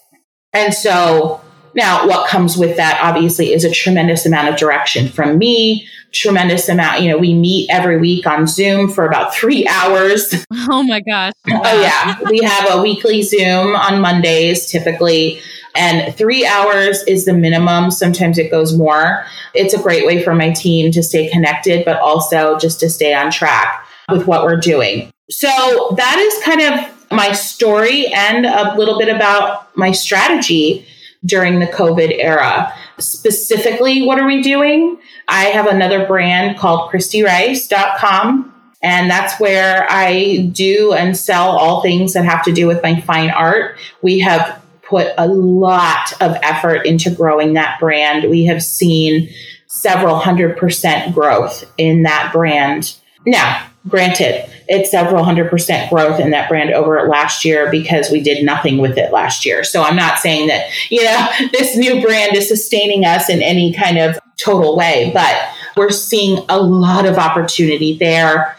[0.52, 1.40] And so
[1.74, 6.68] now what comes with that obviously is a tremendous amount of direction from me, tremendous
[6.68, 7.02] amount.
[7.02, 10.34] You know, we meet every week on Zoom for about three hours.
[10.72, 11.32] Oh my gosh.
[11.48, 12.18] Oh, yeah.
[12.30, 15.40] We have a weekly Zoom on Mondays typically.
[15.74, 17.90] And three hours is the minimum.
[17.90, 19.24] Sometimes it goes more.
[19.54, 23.14] It's a great way for my team to stay connected, but also just to stay
[23.14, 25.10] on track with what we're doing.
[25.30, 25.48] So
[25.96, 30.86] that is kind of my story and a little bit about my strategy
[31.24, 32.72] during the COVID era.
[32.98, 34.98] Specifically, what are we doing?
[35.30, 38.54] I have another brand called KristyRice.com.
[38.82, 43.00] And that's where I do and sell all things that have to do with my
[43.02, 43.76] fine art.
[44.02, 48.28] We have put a lot of effort into growing that brand.
[48.28, 49.30] We have seen
[49.66, 52.96] several hundred percent growth in that brand.
[53.26, 58.20] Now, granted, it's several hundred percent growth in that brand over last year because we
[58.20, 59.62] did nothing with it last year.
[59.62, 63.72] So I'm not saying that, you know, this new brand is sustaining us in any
[63.72, 68.56] kind of total way, but we're seeing a lot of opportunity there.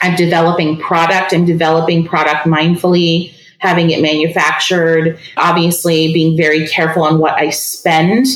[0.00, 7.18] I'm developing product, I'm developing product mindfully, having it manufactured, obviously being very careful on
[7.18, 8.26] what I spend.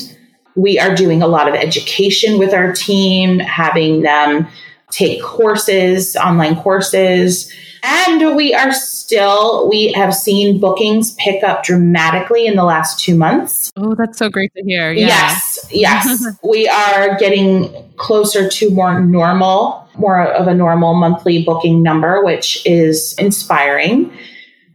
[0.55, 4.47] We are doing a lot of education with our team, having them
[4.93, 7.51] take courses, online courses.
[7.83, 13.15] And we are still, we have seen bookings pick up dramatically in the last two
[13.15, 13.71] months.
[13.75, 14.93] Oh, that's so great to hear.
[14.93, 15.07] Yeah.
[15.07, 16.25] Yes, yes.
[16.47, 22.65] we are getting closer to more normal, more of a normal monthly booking number, which
[22.65, 24.13] is inspiring.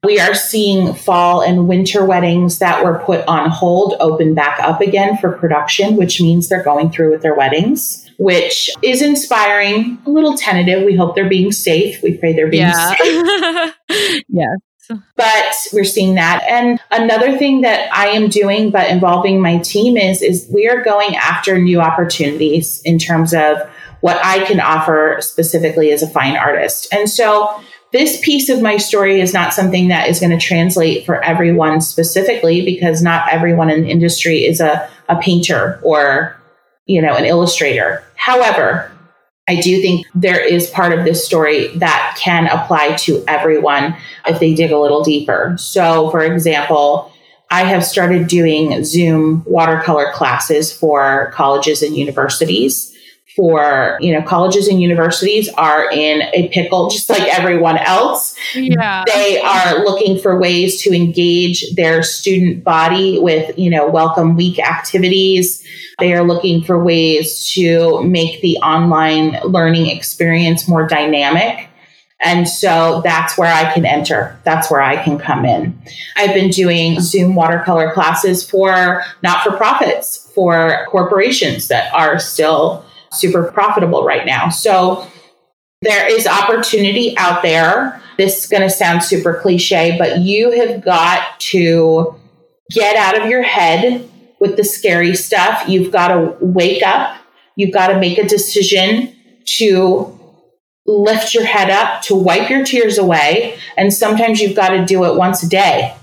[0.05, 4.81] We are seeing fall and winter weddings that were put on hold open back up
[4.81, 10.11] again for production, which means they're going through with their weddings, which is inspiring, a
[10.11, 10.85] little tentative.
[10.85, 12.03] We hope they're being safe.
[12.03, 12.95] We pray they're being yeah.
[12.95, 13.75] safe.
[14.29, 14.59] yes.
[15.17, 16.45] But we're seeing that.
[16.49, 20.83] And another thing that I am doing, but involving my team is, is we are
[20.83, 23.59] going after new opportunities in terms of
[24.01, 26.89] what I can offer specifically as a fine artist.
[26.93, 27.61] And so
[27.92, 31.81] this piece of my story is not something that is going to translate for everyone
[31.81, 36.37] specifically because not everyone in the industry is a, a painter or,
[36.87, 38.05] you know, an illustrator.
[38.16, 38.92] However,
[39.48, 43.96] I do think there is part of this story that can apply to everyone
[44.27, 45.57] if they dig a little deeper.
[45.59, 47.11] So, for example,
[47.51, 52.94] I have started doing Zoom watercolor classes for colleges and universities.
[53.38, 58.35] For, you know, colleges and universities are in a pickle just like everyone else.
[58.55, 59.05] Yeah.
[59.07, 64.59] They are looking for ways to engage their student body with, you know, welcome week
[64.59, 65.64] activities
[65.98, 71.68] they are looking for ways to make the online learning experience more dynamic.
[72.20, 74.38] And so that's where I can enter.
[74.44, 75.81] That's where I can come in.
[76.16, 82.85] I've been doing Zoom watercolor classes for not for profits, for corporations that are still
[83.12, 84.49] super profitable right now.
[84.49, 85.07] So
[85.83, 88.03] there is opportunity out there.
[88.16, 92.16] This is going to sound super cliche, but you have got to
[92.71, 94.09] get out of your head
[94.40, 95.68] with the scary stuff.
[95.68, 97.16] You've got to wake up.
[97.57, 99.16] You've got to make a decision
[99.59, 100.14] to
[100.87, 103.59] lift your head up, to wipe your tears away.
[103.77, 105.94] And sometimes you've got to do it once a day.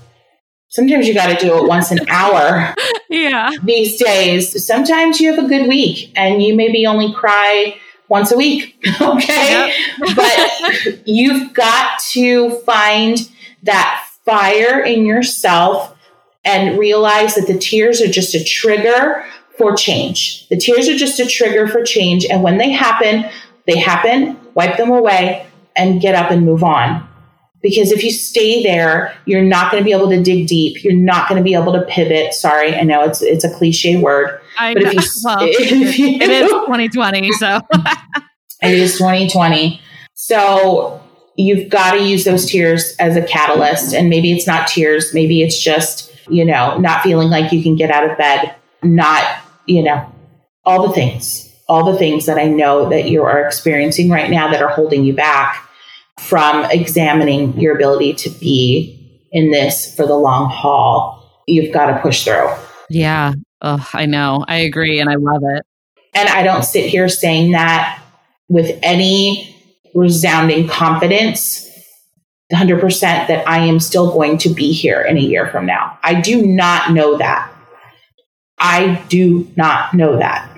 [0.68, 2.74] Sometimes you got to do it once an hour.
[3.08, 3.50] Yeah.
[3.62, 8.36] These days, sometimes you have a good week and you maybe only cry once a
[8.36, 8.84] week.
[9.00, 9.72] Okay.
[10.16, 13.30] But you've got to find
[13.62, 15.96] that fire in yourself
[16.44, 19.24] and realize that the tears are just a trigger
[19.56, 20.48] for change.
[20.48, 22.26] The tears are just a trigger for change.
[22.26, 23.30] And when they happen,
[23.66, 27.06] they happen, wipe them away, and get up and move on.
[27.62, 30.84] Because if you stay there, you're not going to be able to dig deep.
[30.84, 32.34] You're not going to be able to pivot.
[32.34, 36.08] Sorry, I know it's it's a cliche word, I but if you, well, if you,
[36.08, 37.60] it is 2020, so
[38.62, 39.80] it is 2020.
[40.14, 41.02] So
[41.36, 43.94] you've got to use those tears as a catalyst.
[43.94, 47.76] And maybe it's not tears, maybe it's just you know, not feeling like you can
[47.76, 49.24] get out of bed, not,
[49.66, 50.12] you know,
[50.64, 54.50] all the things, all the things that I know that you are experiencing right now
[54.50, 55.65] that are holding you back
[56.20, 61.42] from examining your ability to be in this for the long haul.
[61.46, 62.48] You've got to push through.
[62.88, 63.34] Yeah.
[63.60, 64.44] Oh, I know.
[64.46, 65.00] I agree.
[65.00, 65.62] And I love it.
[66.14, 68.02] And I don't sit here saying that
[68.48, 69.54] with any
[69.94, 71.68] resounding confidence
[72.52, 75.98] 100% that I am still going to be here in a year from now.
[76.02, 77.52] I do not know that.
[78.58, 80.50] I do not know that.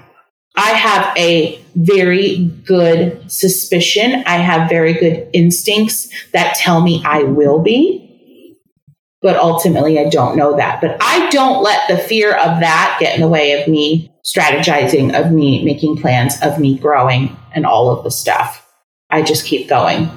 [0.55, 4.25] I have a very good suspicion.
[4.27, 8.05] I have very good instincts that tell me I will be.
[9.21, 10.81] But ultimately, I don't know that.
[10.81, 15.19] But I don't let the fear of that get in the way of me strategizing,
[15.19, 18.65] of me making plans, of me growing, and all of the stuff.
[19.11, 20.11] I just keep going.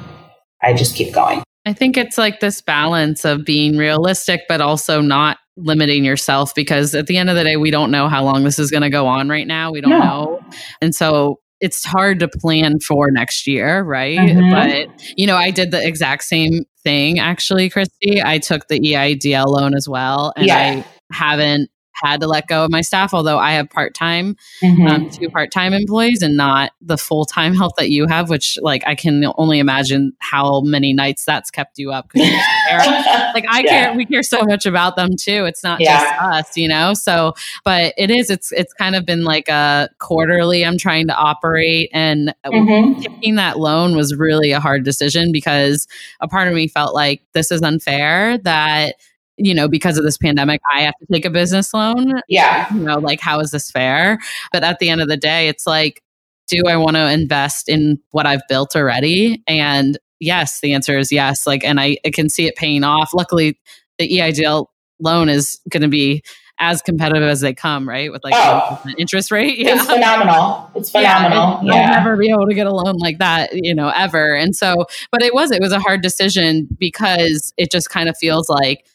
[0.61, 1.43] I just keep going.
[1.65, 6.95] I think it's like this balance of being realistic, but also not limiting yourself because
[6.95, 8.89] at the end of the day, we don't know how long this is going to
[8.89, 9.71] go on right now.
[9.71, 9.99] We don't no.
[9.99, 10.41] know.
[10.81, 14.17] And so it's hard to plan for next year, right?
[14.17, 14.51] Mm-hmm.
[14.51, 18.23] But, you know, I did the exact same thing actually, Kristy.
[18.23, 20.33] I took the EIDL loan as well.
[20.35, 20.83] And yeah.
[20.83, 21.69] I haven't
[22.01, 24.87] had to let go of my staff, although I have part time, mm-hmm.
[24.87, 28.57] um, two part time employees and not the full time help that you have, which
[28.61, 32.11] like I can only imagine how many nights that's kept you up.
[32.15, 33.85] like I yeah.
[33.85, 35.45] care, we care so much about them too.
[35.45, 35.99] It's not yeah.
[35.99, 36.93] just us, you know?
[36.93, 37.33] So,
[37.63, 41.89] but it is, it's, it's kind of been like a quarterly I'm trying to operate
[41.93, 43.01] and mm-hmm.
[43.01, 45.87] taking that loan was really a hard decision because
[46.19, 48.95] a part of me felt like this is unfair that
[49.37, 52.21] you know, because of this pandemic, I have to take a business loan.
[52.27, 52.71] Yeah.
[52.73, 54.19] You know, like, how is this fair?
[54.51, 56.03] But at the end of the day, it's like,
[56.47, 59.41] do I want to invest in what I've built already?
[59.47, 61.47] And yes, the answer is yes.
[61.47, 63.13] Like, and I, I can see it paying off.
[63.13, 63.57] Luckily,
[63.97, 64.67] the EIDL
[64.99, 66.23] loan is going to be
[66.59, 68.11] as competitive as they come, right?
[68.11, 69.57] With like oh, interest rate.
[69.57, 69.75] Yeah.
[69.75, 70.69] It's phenomenal.
[70.75, 71.59] It's phenomenal.
[71.63, 71.73] Yeah.
[71.73, 74.35] I'll never be able to get a loan like that, you know, ever.
[74.35, 78.15] And so, but it was, it was a hard decision because it just kind of
[78.15, 78.85] feels like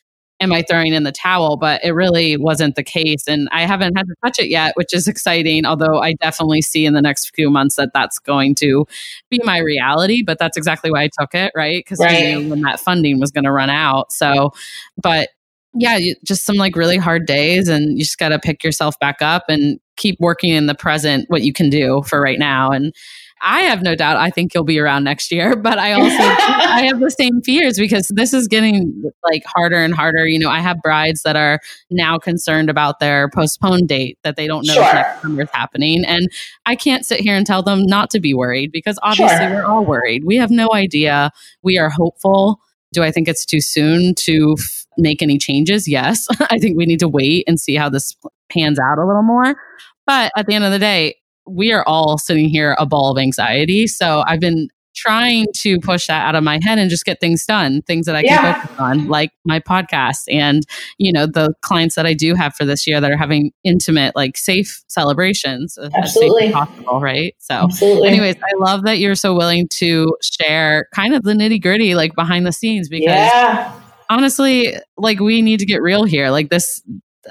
[0.40, 1.56] am I throwing in the towel?
[1.56, 3.26] But it really wasn't the case.
[3.26, 5.64] And I haven't had to touch it yet, which is exciting.
[5.64, 8.86] Although I definitely see in the next few months that that's going to
[9.30, 10.22] be my reality.
[10.22, 11.78] But that's exactly why I took it, right?
[11.78, 12.14] Because right.
[12.14, 14.12] I knew when that funding was going to run out.
[14.12, 14.52] So,
[15.02, 15.30] but
[15.78, 19.20] yeah, just some like really hard days, and you just got to pick yourself back
[19.20, 22.70] up and keep working in the present what you can do for right now.
[22.70, 22.94] And
[23.42, 26.82] I have no doubt I think you'll be around next year, but I also I
[26.86, 30.26] have the same fears because this is getting like harder and harder.
[30.26, 31.60] You know, I have brides that are
[31.90, 34.84] now concerned about their postponed date that they don't know sure.
[34.84, 36.04] if next summer is happening.
[36.04, 36.28] And
[36.64, 39.50] I can't sit here and tell them not to be worried because obviously sure.
[39.50, 40.24] we're all worried.
[40.24, 41.30] We have no idea.
[41.62, 42.60] We are hopeful.
[42.92, 45.86] Do I think it's too soon to f- make any changes?
[45.86, 46.26] Yes.
[46.50, 48.16] I think we need to wait and see how this
[48.48, 49.56] pans out a little more.
[50.06, 51.16] But at the end of the day,
[51.46, 53.86] we are all sitting here a ball of anxiety.
[53.86, 57.44] So I've been trying to push that out of my head and just get things
[57.44, 58.54] done, things that I yeah.
[58.54, 60.62] can focus on, like my podcast and,
[60.96, 64.16] you know, the clients that I do have for this year that are having intimate,
[64.16, 66.46] like safe celebrations uh, Absolutely.
[66.46, 67.34] as possible, right?
[67.38, 68.08] So Absolutely.
[68.08, 72.14] anyways, I love that you're so willing to share kind of the nitty gritty, like
[72.14, 73.78] behind the scenes, because yeah.
[74.08, 76.30] honestly, like we need to get real here.
[76.30, 76.82] Like this,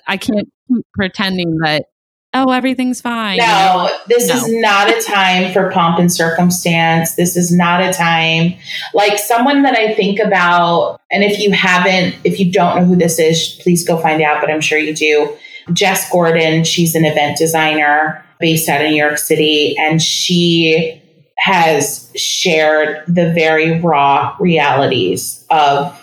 [0.06, 1.88] I can't keep pretending that
[2.36, 3.38] oh, everything's fine.
[3.38, 4.36] No, this no.
[4.36, 7.16] is not a time for pomp and circumstance.
[7.16, 8.56] This is not a time
[8.94, 11.00] like someone that I think about.
[11.10, 14.42] And if you haven't, if you don't know who this is, please go find out,
[14.42, 15.36] but I'm sure you do.
[15.74, 21.02] Jess Gordon, she's an event designer based out of New York City, and she
[21.38, 26.00] has shared the very raw realities of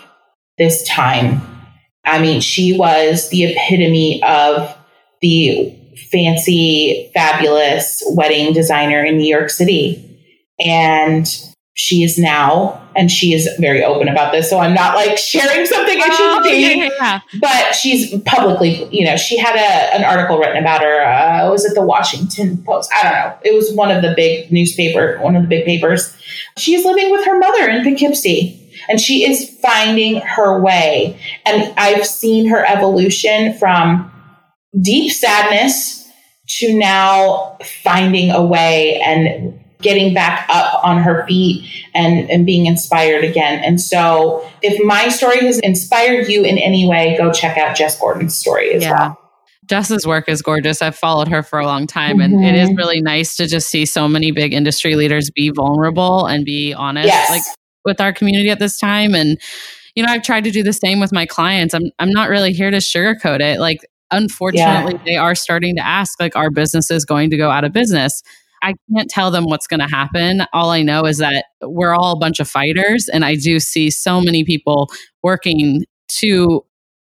[0.57, 1.41] this time.
[2.05, 4.75] I mean, she was the epitome of
[5.21, 5.77] the
[6.11, 10.09] fancy, fabulous wedding designer in New York City.
[10.59, 11.27] And
[11.75, 14.47] she is now, and she is very open about this.
[14.49, 16.75] So I'm not like sharing something I shouldn't oh, be.
[16.75, 17.19] Yeah.
[17.41, 21.03] But she's publicly, you know, she had a, an article written about her.
[21.03, 22.91] Uh, was it the Washington Post?
[22.95, 23.37] I don't know.
[23.43, 26.15] It was one of the big newspaper, one of the big papers.
[26.57, 31.19] She's living with her mother in Poughkeepsie and she is finding her way.
[31.45, 34.11] And I've seen her evolution from
[34.81, 36.09] deep sadness
[36.47, 42.65] to now finding a way and getting back up on her feet and, and being
[42.65, 43.63] inspired again.
[43.63, 47.99] And so, if my story has inspired you in any way, go check out Jess
[47.99, 48.91] Gordon's story as yeah.
[48.91, 49.19] well.
[49.65, 50.81] Jess's work is gorgeous.
[50.81, 52.35] I've followed her for a long time, mm-hmm.
[52.35, 52.77] and it is mm-hmm.
[52.77, 57.07] really nice to just see so many big industry leaders be vulnerable and be honest,
[57.07, 57.29] yes.
[57.29, 57.43] like
[57.85, 59.15] with our community at this time.
[59.15, 59.39] And
[59.95, 61.73] you know, I've tried to do the same with my clients.
[61.73, 63.59] I'm I'm not really here to sugarcoat it.
[63.59, 63.79] Like
[64.13, 65.03] unfortunately, yeah.
[65.05, 68.21] they are starting to ask, like, our business is going to go out of business.
[68.61, 70.43] I can't tell them what's going to happen.
[70.53, 73.09] All I know is that we're all a bunch of fighters.
[73.09, 74.89] And I do see so many people
[75.21, 75.85] working
[76.19, 76.65] to,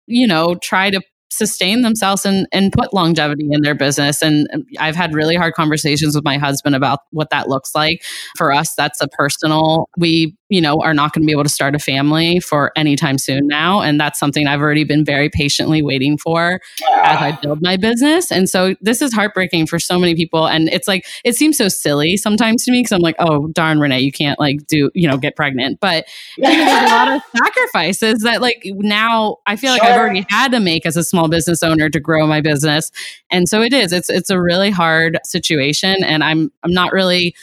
[0.07, 4.23] you know, try to sustain themselves and, and put longevity in their business.
[4.23, 8.03] And um, I've had really hard conversations with my husband about what that looks like.
[8.39, 11.49] For us, that's a personal, we, you know, are not going to be able to
[11.49, 13.81] start a family for any time soon now.
[13.81, 16.61] And that's something I've already been very patiently waiting for
[17.03, 18.31] as I build my business.
[18.31, 20.47] And so this is heartbreaking for so many people.
[20.47, 23.81] And it's like, it seems so silly sometimes to me because I'm like, oh, darn,
[23.81, 25.81] Renee, you can't like do, you know, get pregnant.
[25.81, 26.07] But
[26.39, 29.91] there's a lot of sacrifices that like now I feel like sure.
[29.91, 32.93] I've already had to make as a small business owner to grow my business.
[33.29, 33.93] And so it is.
[33.93, 37.35] It's it's a really hard situation and I'm I'm not really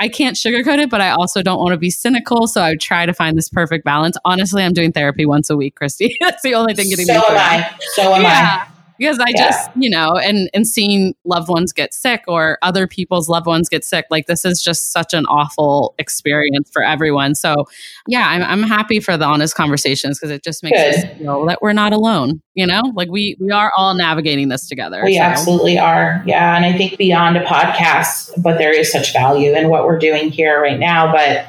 [0.00, 2.46] I can't sugarcoat it, but I also don't want to be cynical.
[2.46, 4.16] So I try to find this perfect balance.
[4.24, 6.12] Honestly, I'm doing therapy once a week, Kristy.
[6.20, 7.20] That's the only thing getting so me.
[7.20, 7.78] So am I.
[7.92, 8.64] So am yeah.
[8.66, 8.69] I
[9.00, 9.46] because I yeah.
[9.46, 13.68] just, you know, and and seeing loved ones get sick or other people's loved ones
[13.70, 17.34] get sick, like this is just such an awful experience for everyone.
[17.34, 17.66] So,
[18.06, 20.94] yeah, I'm I'm happy for the honest conversations because it just makes Good.
[20.94, 22.42] us feel that we're not alone.
[22.54, 25.00] You know, like we we are all navigating this together.
[25.02, 25.22] We so.
[25.22, 26.22] absolutely are.
[26.26, 29.98] Yeah, and I think beyond a podcast, but there is such value in what we're
[29.98, 31.10] doing here right now.
[31.10, 31.46] But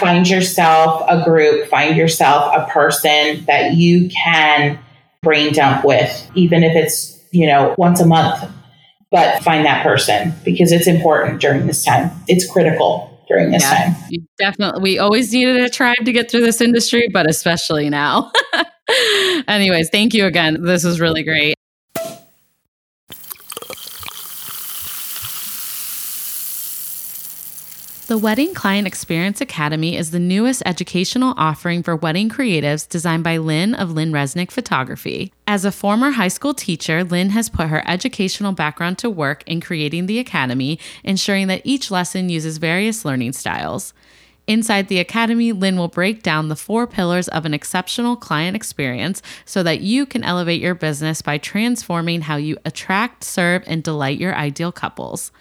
[0.00, 4.78] find yourself a group, find yourself a person that you can
[5.22, 8.44] brain dump with, even if it's, you know, once a month.
[9.10, 12.10] But find that person because it's important during this time.
[12.28, 14.26] It's critical during this yeah, time.
[14.38, 14.82] definitely.
[14.82, 18.32] We always needed a tribe to get through this industry, but especially now.
[19.48, 20.62] Anyways, thank you again.
[20.62, 21.54] This was really great.
[28.12, 33.38] The Wedding Client Experience Academy is the newest educational offering for wedding creatives designed by
[33.38, 35.32] Lynn of Lynn Resnick Photography.
[35.46, 39.62] As a former high school teacher, Lynn has put her educational background to work in
[39.62, 43.94] creating the academy, ensuring that each lesson uses various learning styles.
[44.46, 49.22] Inside the Academy, Lynn will break down the four pillars of an exceptional client experience
[49.46, 54.18] so that you can elevate your business by transforming how you attract, serve, and delight
[54.18, 55.32] your ideal couples.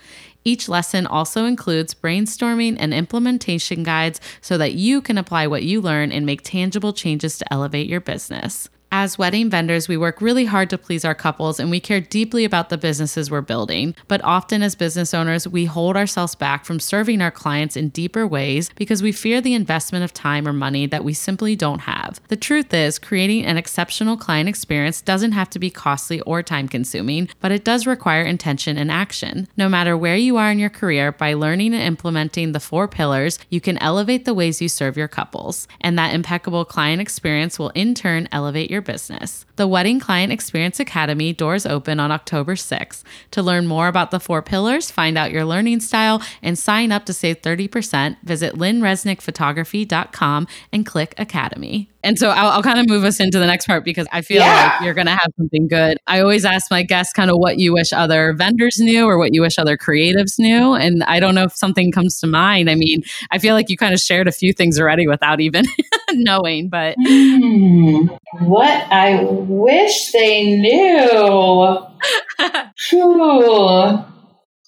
[0.44, 5.82] Each lesson also includes brainstorming and implementation guides so that you can apply what you
[5.82, 8.70] learn and make tangible changes to elevate your business.
[8.94, 12.44] As wedding vendors, we work really hard to please our couples and we care deeply
[12.44, 13.96] about the businesses we're building.
[14.10, 18.28] But often, as business owners, we hold ourselves back from serving our clients in deeper
[18.28, 22.20] ways because we fear the investment of time or money that we simply don't have.
[22.28, 26.68] The truth is, creating an exceptional client experience doesn't have to be costly or time
[26.68, 29.48] consuming, but it does require intention and action.
[29.56, 33.40] No matter where you are in your career, by learning and implementing the four pillars,
[33.50, 35.66] you can elevate the ways you serve your couples.
[35.80, 39.46] And that impeccable client experience will in turn elevate your business.
[39.56, 43.04] The Wedding Client Experience Academy doors open on October 6th.
[43.32, 47.06] To learn more about the four pillars, find out your learning style, and sign up
[47.06, 51.91] to save 30%, visit lynnresnickphotography.com and click Academy.
[52.04, 54.38] And so I'll, I'll, kind of move us into the next part because I feel
[54.38, 54.72] yeah.
[54.74, 55.98] like you're going to have something good.
[56.08, 59.34] I always ask my guests kind of what you wish other vendors knew or what
[59.34, 60.74] you wish other creatives knew.
[60.74, 62.70] And I don't know if something comes to mind.
[62.70, 65.66] I mean, I feel like you kind of shared a few things already without even
[66.14, 66.96] knowing, but.
[66.98, 71.78] Mm, what I wish they knew.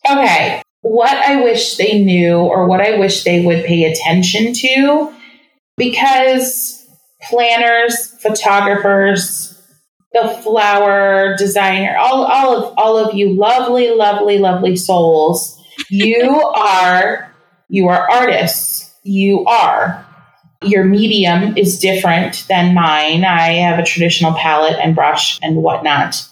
[0.10, 0.62] okay.
[0.82, 5.14] What I wish they knew or what I wish they would pay attention to
[5.78, 6.83] because
[7.30, 9.50] planners, photographers,
[10.14, 15.60] the flower designer, all, all of all of you lovely, lovely, lovely souls.
[15.90, 17.34] You are
[17.70, 18.94] you are artists.
[19.04, 20.06] You are.
[20.62, 23.26] Your medium is different than mine.
[23.26, 26.24] I have a traditional palette and brush and whatnot.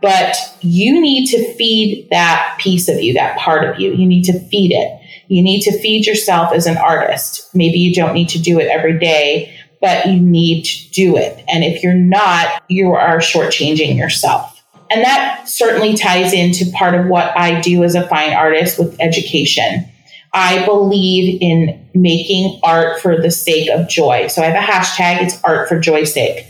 [0.00, 3.92] But you need to feed that piece of you, that part of you.
[3.92, 5.00] You need to feed it.
[5.28, 7.48] You need to feed yourself as an artist.
[7.54, 9.53] Maybe you don't need to do it every day,
[9.84, 11.44] but you need to do it.
[11.46, 14.62] And if you're not, you are shortchanging yourself.
[14.90, 18.96] And that certainly ties into part of what I do as a fine artist with
[18.98, 19.86] education.
[20.32, 24.28] I believe in making art for the sake of joy.
[24.28, 26.46] So I have a hashtag, it's art for joy's sake.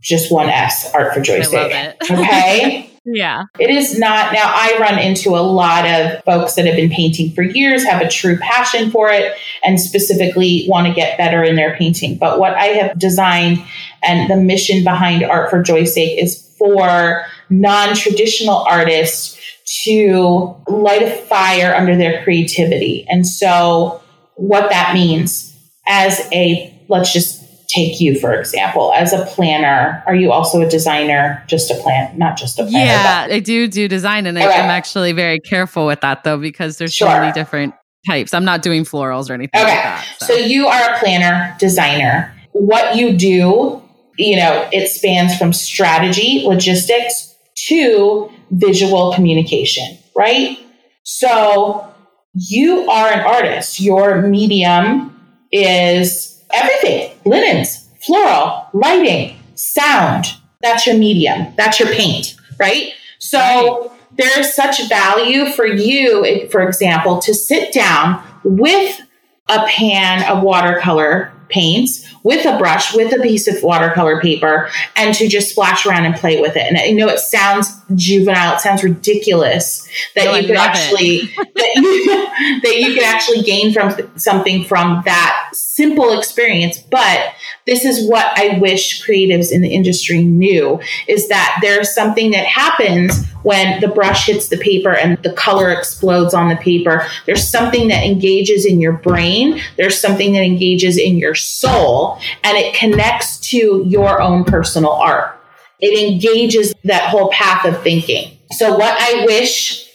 [0.00, 1.96] Just one S, art for joy's sake.
[2.08, 2.95] okay.
[3.06, 3.44] Yeah.
[3.60, 4.32] It is not.
[4.32, 8.02] Now, I run into a lot of folks that have been painting for years, have
[8.02, 9.32] a true passion for it,
[9.64, 12.18] and specifically want to get better in their painting.
[12.18, 13.64] But what I have designed
[14.02, 19.38] and the mission behind Art for Joy's Sake is for non traditional artists
[19.84, 23.06] to light a fire under their creativity.
[23.08, 24.02] And so,
[24.34, 27.35] what that means as a, let's just
[27.68, 32.16] take you for example as a planner are you also a designer just a plan
[32.16, 34.46] not just a planner yeah i do do design and okay.
[34.46, 37.08] i'm actually very careful with that though because there's sure.
[37.08, 37.74] so many different
[38.06, 39.74] types i'm not doing florals or anything okay.
[39.74, 40.26] like that so.
[40.26, 43.82] so you are a planner designer what you do
[44.18, 50.58] you know it spans from strategy logistics to visual communication right
[51.02, 51.92] so
[52.34, 55.12] you are an artist your medium
[55.52, 60.26] is everything linens, floral, lighting, sound.
[60.62, 62.92] That's your medium, that's your paint, right?
[63.18, 63.90] So right.
[64.16, 69.00] there's such value for you, for example, to sit down with
[69.48, 75.14] a pan of watercolor paints with a brush, with a piece of watercolor paper, and
[75.14, 76.62] to just splash around and play with it.
[76.66, 81.72] And I know it sounds juvenile, it sounds ridiculous that no, you could actually that
[81.76, 86.78] you that you could actually gain from something from that simple experience.
[86.78, 87.32] But
[87.64, 92.46] this is what I wish creatives in the industry knew is that there's something that
[92.46, 97.06] happens when the brush hits the paper and the color explodes on the paper.
[97.26, 99.60] There's something that engages in your brain.
[99.76, 105.40] There's something that engages in your soul and it connects to your own personal art.
[105.80, 108.38] It engages that whole path of thinking.
[108.52, 109.86] So what I wish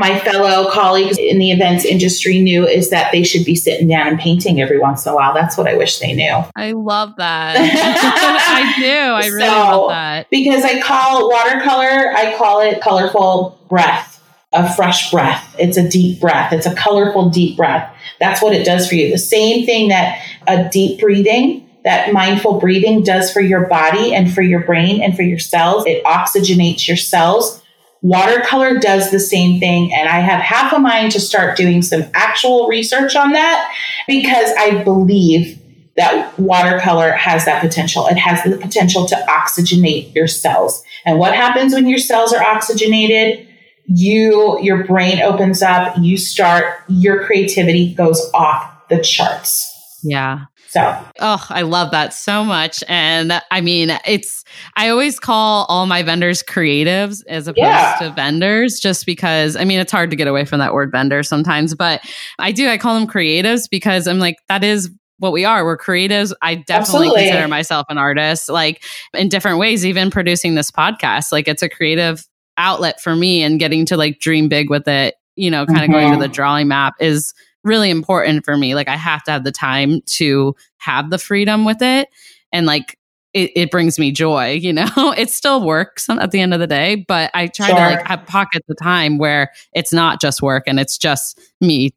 [0.00, 4.08] my fellow colleagues in the events industry knew is that they should be sitting down
[4.08, 5.34] and painting every once in a while.
[5.34, 6.42] That's what I wish they knew.
[6.56, 7.56] I love that.
[7.58, 8.86] I do.
[8.88, 10.30] I really so, love that.
[10.30, 14.22] Because I call watercolor, I call it colorful breath,
[14.54, 15.54] a fresh breath.
[15.58, 16.54] It's a deep breath.
[16.54, 17.94] It's a colorful, deep breath.
[18.20, 19.10] That's what it does for you.
[19.10, 24.32] The same thing that a deep breathing that mindful breathing does for your body and
[24.32, 25.84] for your brain and for your cells.
[25.86, 27.60] It oxygenates your cells
[28.02, 29.92] Watercolor does the same thing.
[29.92, 33.74] And I have half a mind to start doing some actual research on that
[34.06, 35.58] because I believe
[35.96, 38.06] that watercolor has that potential.
[38.06, 40.82] It has the potential to oxygenate your cells.
[41.04, 43.46] And what happens when your cells are oxygenated?
[43.86, 49.66] You, your brain opens up, you start, your creativity goes off the charts.
[50.02, 50.46] Yeah.
[50.70, 52.84] So, oh, I love that so much.
[52.86, 54.44] And I mean, it's,
[54.76, 57.96] I always call all my vendors creatives as opposed yeah.
[58.00, 61.24] to vendors, just because, I mean, it's hard to get away from that word vendor
[61.24, 62.02] sometimes, but
[62.38, 65.64] I do, I call them creatives because I'm like, that is what we are.
[65.64, 66.32] We're creatives.
[66.40, 67.22] I definitely Absolutely.
[67.24, 71.32] consider myself an artist, like in different ways, even producing this podcast.
[71.32, 72.24] Like it's a creative
[72.56, 75.84] outlet for me and getting to like dream big with it, you know, kind of
[75.84, 75.92] mm-hmm.
[75.94, 78.74] going to the drawing map is really important for me.
[78.74, 82.08] Like I have to have the time to have the freedom with it.
[82.52, 82.98] And like
[83.32, 86.66] it, it brings me joy, you know, it still works at the end of the
[86.66, 87.76] day, but I try sure.
[87.76, 91.94] to like have pocket the time where it's not just work and it's just me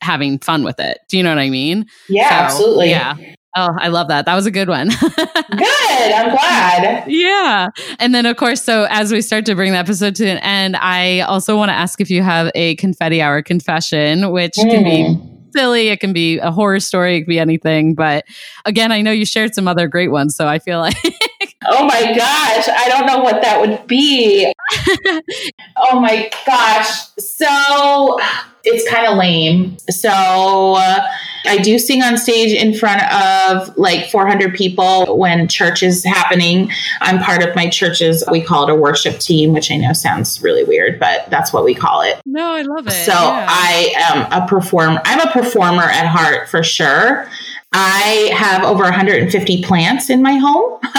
[0.00, 0.98] having fun with it.
[1.08, 1.86] Do you know what I mean?
[2.08, 2.90] Yeah, so, absolutely.
[2.90, 3.16] Yeah.
[3.56, 4.26] Oh, I love that.
[4.26, 4.88] That was a good one.
[5.06, 6.12] good.
[6.12, 7.04] I'm glad.
[7.06, 7.68] Yeah.
[8.00, 10.76] And then, of course, so as we start to bring the episode to an end,
[10.76, 14.70] I also want to ask if you have a confetti hour confession, which mm.
[14.70, 15.36] can be hmm.
[15.52, 15.88] silly.
[15.88, 17.16] It can be a horror story.
[17.16, 17.94] It can be anything.
[17.94, 18.24] But
[18.64, 20.34] again, I know you shared some other great ones.
[20.34, 20.96] So I feel like.
[21.66, 22.68] oh my gosh.
[22.68, 24.52] I don't know what that would be.
[25.76, 27.06] oh my gosh.
[27.18, 28.18] So
[28.64, 29.76] it's kind of lame.
[29.90, 31.06] So uh,
[31.44, 36.70] I do sing on stage in front of like 400 people when church is happening.
[37.00, 40.42] I'm part of my church's, we call it a worship team, which I know sounds
[40.42, 42.20] really weird, but that's what we call it.
[42.24, 42.92] No, I love it.
[42.92, 43.46] So yeah.
[43.48, 45.00] I am a performer.
[45.04, 47.28] I'm a performer at heart for sure.
[47.76, 50.78] I have over 150 plants in my home.
[50.80, 50.80] oh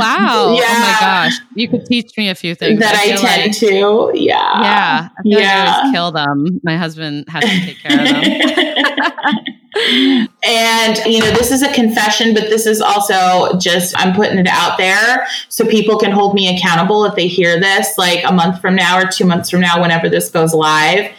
[0.00, 0.56] wow!
[0.58, 0.64] Yeah.
[0.66, 3.58] Oh my gosh, you could teach me a few things that I, I tend like,
[3.58, 4.10] to.
[4.18, 5.64] Yeah, yeah, I yeah.
[5.76, 6.60] Like I kill them.
[6.64, 9.36] My husband has to take care of them.
[10.42, 14.46] and you know this is a confession but this is also just i'm putting it
[14.46, 18.58] out there so people can hold me accountable if they hear this like a month
[18.58, 21.12] from now or two months from now whenever this goes live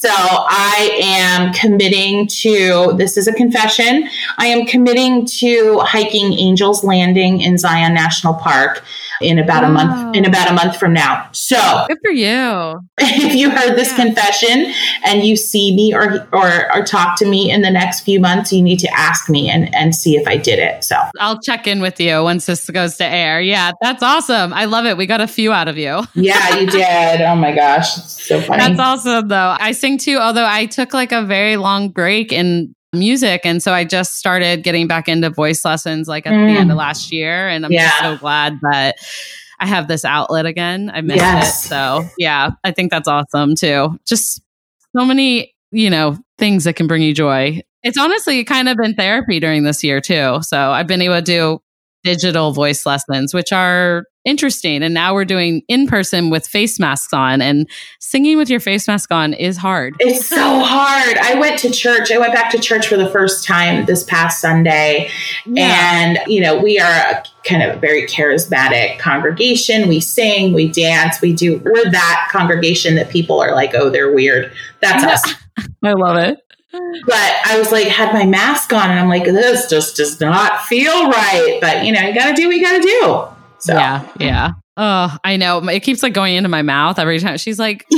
[0.00, 6.84] so i am committing to this is a confession i am committing to hiking angels
[6.84, 8.84] landing in zion national park
[9.20, 9.68] in about wow.
[9.68, 11.28] a month in about a month from now.
[11.32, 12.80] So good for you.
[13.00, 14.04] If you heard this yeah.
[14.04, 14.72] confession
[15.04, 18.52] and you see me or, or or talk to me in the next few months,
[18.52, 20.84] you need to ask me and and see if I did it.
[20.84, 23.40] So I'll check in with you once this goes to air.
[23.40, 24.52] Yeah, that's awesome.
[24.52, 24.96] I love it.
[24.96, 26.02] We got a few out of you.
[26.14, 27.20] yeah, you did.
[27.22, 28.62] Oh my gosh, so funny.
[28.62, 29.56] That's awesome though.
[29.58, 33.42] I sing too, although I took like a very long break in music.
[33.44, 36.52] And so I just started getting back into voice lessons like at mm.
[36.52, 37.48] the end of last year.
[37.48, 37.88] And I'm yeah.
[37.88, 38.96] just so glad that
[39.60, 40.90] I have this outlet again.
[40.92, 41.64] I missed yes.
[41.64, 41.68] it.
[41.68, 43.98] So yeah, I think that's awesome too.
[44.06, 44.40] Just
[44.96, 47.60] so many, you know, things that can bring you joy.
[47.82, 50.38] It's honestly kind of been therapy during this year too.
[50.42, 51.60] So I've been able to do
[52.04, 54.82] digital voice lessons, which are interesting.
[54.82, 57.68] And now we're doing in person with face masks on, and
[57.98, 59.96] singing with your face mask on is hard.
[59.98, 61.16] It's so hard.
[61.18, 62.12] I went to church.
[62.12, 65.10] I went back to church for the first time this past Sunday.
[65.46, 65.90] Yeah.
[65.92, 69.88] And, you know, we are a kind of a very charismatic congregation.
[69.88, 74.12] We sing, we dance, we do, we're that congregation that people are like, oh, they're
[74.12, 74.52] weird.
[74.80, 75.34] That's us.
[75.82, 76.38] I love it.
[76.70, 80.62] But I was like, had my mask on, and I'm like, this just does not
[80.64, 81.58] feel right.
[81.60, 83.37] But you know, you got to do what you got to do.
[83.58, 83.74] So.
[83.74, 84.52] Yeah, yeah.
[84.76, 85.58] Oh, I know.
[85.68, 87.36] It keeps like going into my mouth every time.
[87.38, 87.84] She's like,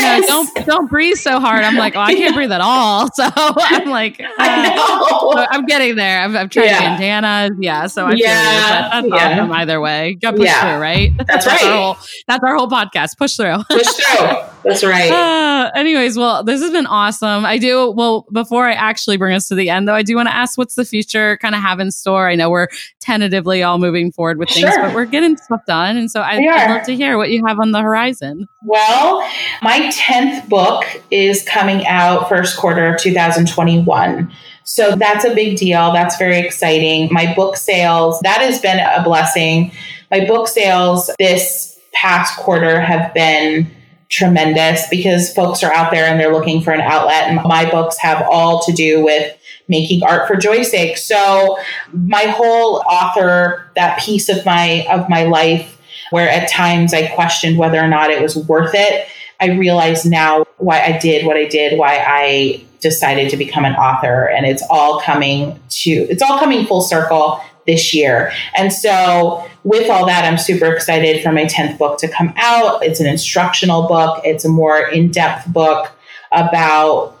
[0.00, 0.22] yes.
[0.22, 1.64] you know, don't don't breathe so hard.
[1.64, 3.08] I'm like, oh, I can't breathe at all.
[3.16, 6.20] So I'm like, uh, I am getting there.
[6.20, 6.98] I'm, I'm trying yeah.
[6.98, 7.56] bandanas.
[7.58, 7.86] Yeah.
[7.86, 9.00] So I yeah.
[9.00, 9.38] feel that's yeah.
[9.38, 10.14] awesome either way.
[10.14, 10.60] Got push yeah.
[10.60, 11.12] through, right?
[11.16, 11.64] That's, that's right.
[11.64, 11.96] Our whole,
[12.28, 13.16] that's our whole podcast.
[13.16, 13.62] Push through.
[13.70, 14.26] Push through.
[14.66, 15.12] That's right.
[15.56, 17.46] Uh, anyways, well, this has been awesome.
[17.46, 17.90] I do.
[17.90, 20.58] Well, before I actually bring us to the end, though, I do want to ask,
[20.58, 22.28] what's the future kind of have in store?
[22.28, 22.68] I know we're
[23.00, 24.82] tentatively all moving forward with things, sure.
[24.82, 27.58] but we're getting stuff done, and so I, I'd love to hear what you have
[27.58, 28.46] on the horizon.
[28.64, 29.28] Well,
[29.62, 34.32] my 10th book is coming out first quarter of 2021.
[34.64, 35.92] So that's a big deal.
[35.92, 37.08] That's very exciting.
[37.12, 39.72] My book sales, that has been a blessing.
[40.10, 43.70] My book sales this past quarter have been
[44.08, 47.24] tremendous because folks are out there and they're looking for an outlet.
[47.24, 49.36] And my books have all to do with
[49.68, 50.96] making art for joy's sake.
[50.96, 51.58] So
[51.92, 55.80] my whole author, that piece of my of my life
[56.10, 59.08] where at times I questioned whether or not it was worth it.
[59.40, 63.74] I realize now why I did what I did, why I decided to become an
[63.74, 64.28] author.
[64.28, 68.32] And it's all coming to, it's all coming full circle this year.
[68.56, 72.84] And so, with all that, I'm super excited for my 10th book to come out.
[72.84, 75.90] It's an instructional book, it's a more in depth book
[76.32, 77.16] about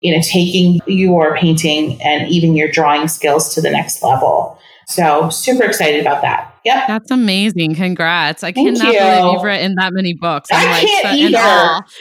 [0.00, 5.28] you know taking your painting and even your drawing skills to the next level so
[5.30, 6.84] super excited about that Yep.
[6.88, 7.74] That's amazing.
[7.76, 8.42] Congrats.
[8.42, 8.98] I Thank cannot you.
[8.98, 10.48] believe you've written that many books.
[10.52, 11.30] I'm I like can't either.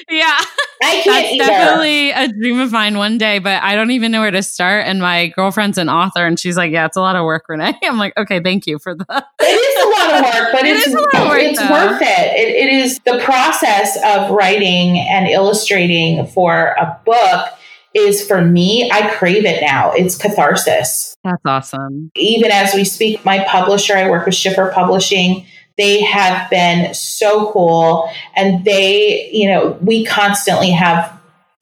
[0.10, 0.38] Yeah.
[0.84, 1.46] I can't That's either.
[1.46, 4.86] definitely a dream of mine one day, but I don't even know where to start.
[4.88, 7.74] And my girlfriend's an author, and she's like, "Yeah, it's a lot of work, Renee."
[7.84, 9.06] I'm like, "Okay, thank you for the."
[9.40, 11.60] It is a lot of work, but It it's is a lot of work, it's
[11.60, 11.70] though.
[11.72, 12.08] worth it.
[12.08, 12.50] it.
[12.68, 17.48] It is the process of writing and illustrating for a book
[17.96, 18.92] is for me.
[18.92, 19.92] I crave it now.
[19.94, 21.16] It's catharsis.
[21.24, 22.12] That's awesome.
[22.16, 25.46] Even as we speak, my publisher, I work with Schiffer Publishing.
[25.78, 31.12] They have been so cool, and they, you know, we constantly have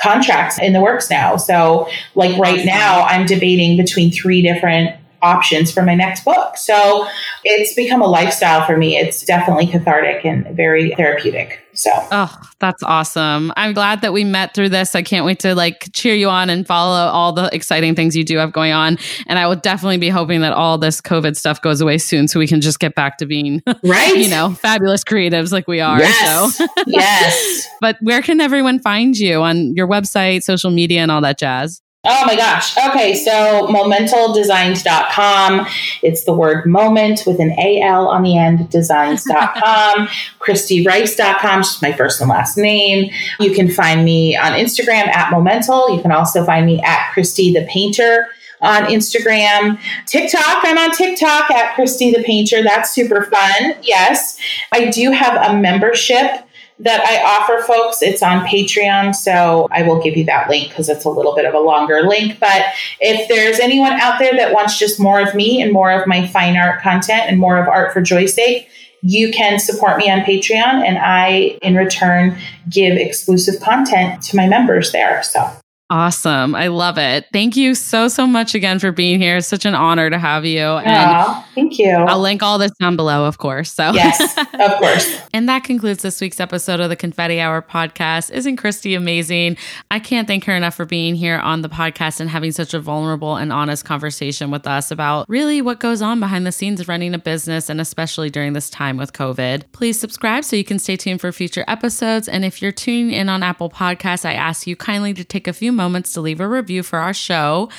[0.02, 1.38] contracts in the works now.
[1.38, 6.58] So, like right now, I'm debating between three different options for my next book.
[6.58, 7.08] So,
[7.44, 8.98] it's become a lifestyle for me.
[8.98, 11.63] It's definitely cathartic and very therapeutic.
[11.76, 13.52] So, Oh, that's awesome.
[13.58, 14.96] I'm glad that we met through this.
[14.96, 18.24] I can't wait to like cheer you on and follow all the exciting things you
[18.24, 18.98] do have going on.
[19.28, 22.40] And I will definitely be hoping that all this COVID stuff goes away soon so
[22.40, 24.16] we can just get back to being, right?
[24.16, 26.00] you know, fabulous creatives like we are.
[26.00, 27.68] yes, So, yes.
[27.82, 31.83] but where can everyone find you on your website, social media, and all that jazz?
[32.06, 32.78] Oh my gosh.
[32.90, 35.66] Okay, so momentaldesigns.com.
[36.02, 40.10] It's the word moment with an AL on the end, designs.com.
[40.40, 43.10] KristyRice.com, just my first and last name.
[43.40, 45.96] You can find me on Instagram at Momental.
[45.96, 48.28] You can also find me at Kristy the Painter
[48.60, 49.80] on Instagram.
[50.06, 52.62] TikTok, I'm on TikTok at Kristy the Painter.
[52.62, 53.76] That's super fun.
[53.82, 54.38] Yes.
[54.74, 56.46] I do have a membership
[56.80, 58.02] that I offer folks.
[58.02, 61.46] It's on Patreon, so I will give you that link because it's a little bit
[61.46, 62.40] of a longer link.
[62.40, 62.66] But
[63.00, 66.28] if there's anyone out there that wants just more of me and more of my
[66.28, 68.70] fine art content and more of art for joy's sake,
[69.02, 72.38] you can support me on Patreon, and I, in return,
[72.70, 75.22] give exclusive content to my members there.
[75.24, 75.52] So
[75.90, 76.56] Awesome.
[76.56, 77.26] I love it.
[77.34, 79.38] Thank you so, so much again for being here.
[79.38, 80.62] It's such an honor to have you.
[80.62, 81.92] And thank you.
[81.92, 83.72] I'll link all this down below, of course.
[83.72, 85.22] So, yes, of course.
[85.34, 88.32] And that concludes this week's episode of the Confetti Hour podcast.
[88.32, 89.58] Isn't Kristy amazing?
[89.92, 92.80] I can't thank her enough for being here on the podcast and having such a
[92.80, 96.88] vulnerable and honest conversation with us about really what goes on behind the scenes of
[96.88, 99.66] running a business and especially during this time with COVID.
[99.74, 102.30] Please subscribe so you can stay tuned for future episodes.
[102.30, 105.54] And if you're tuning in on Apple Podcasts, I ask you kindly to take a
[105.54, 107.70] few moments to leave a review for our show.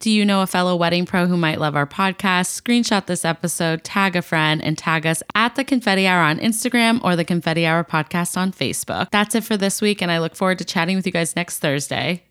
[0.00, 2.60] Do you know a fellow wedding pro who might love our podcast?
[2.60, 7.02] Screenshot this episode, tag a friend, and tag us at the Confetti Hour on Instagram
[7.04, 9.10] or the Confetti Hour podcast on Facebook.
[9.10, 11.60] That's it for this week, and I look forward to chatting with you guys next
[11.60, 12.24] Thursday.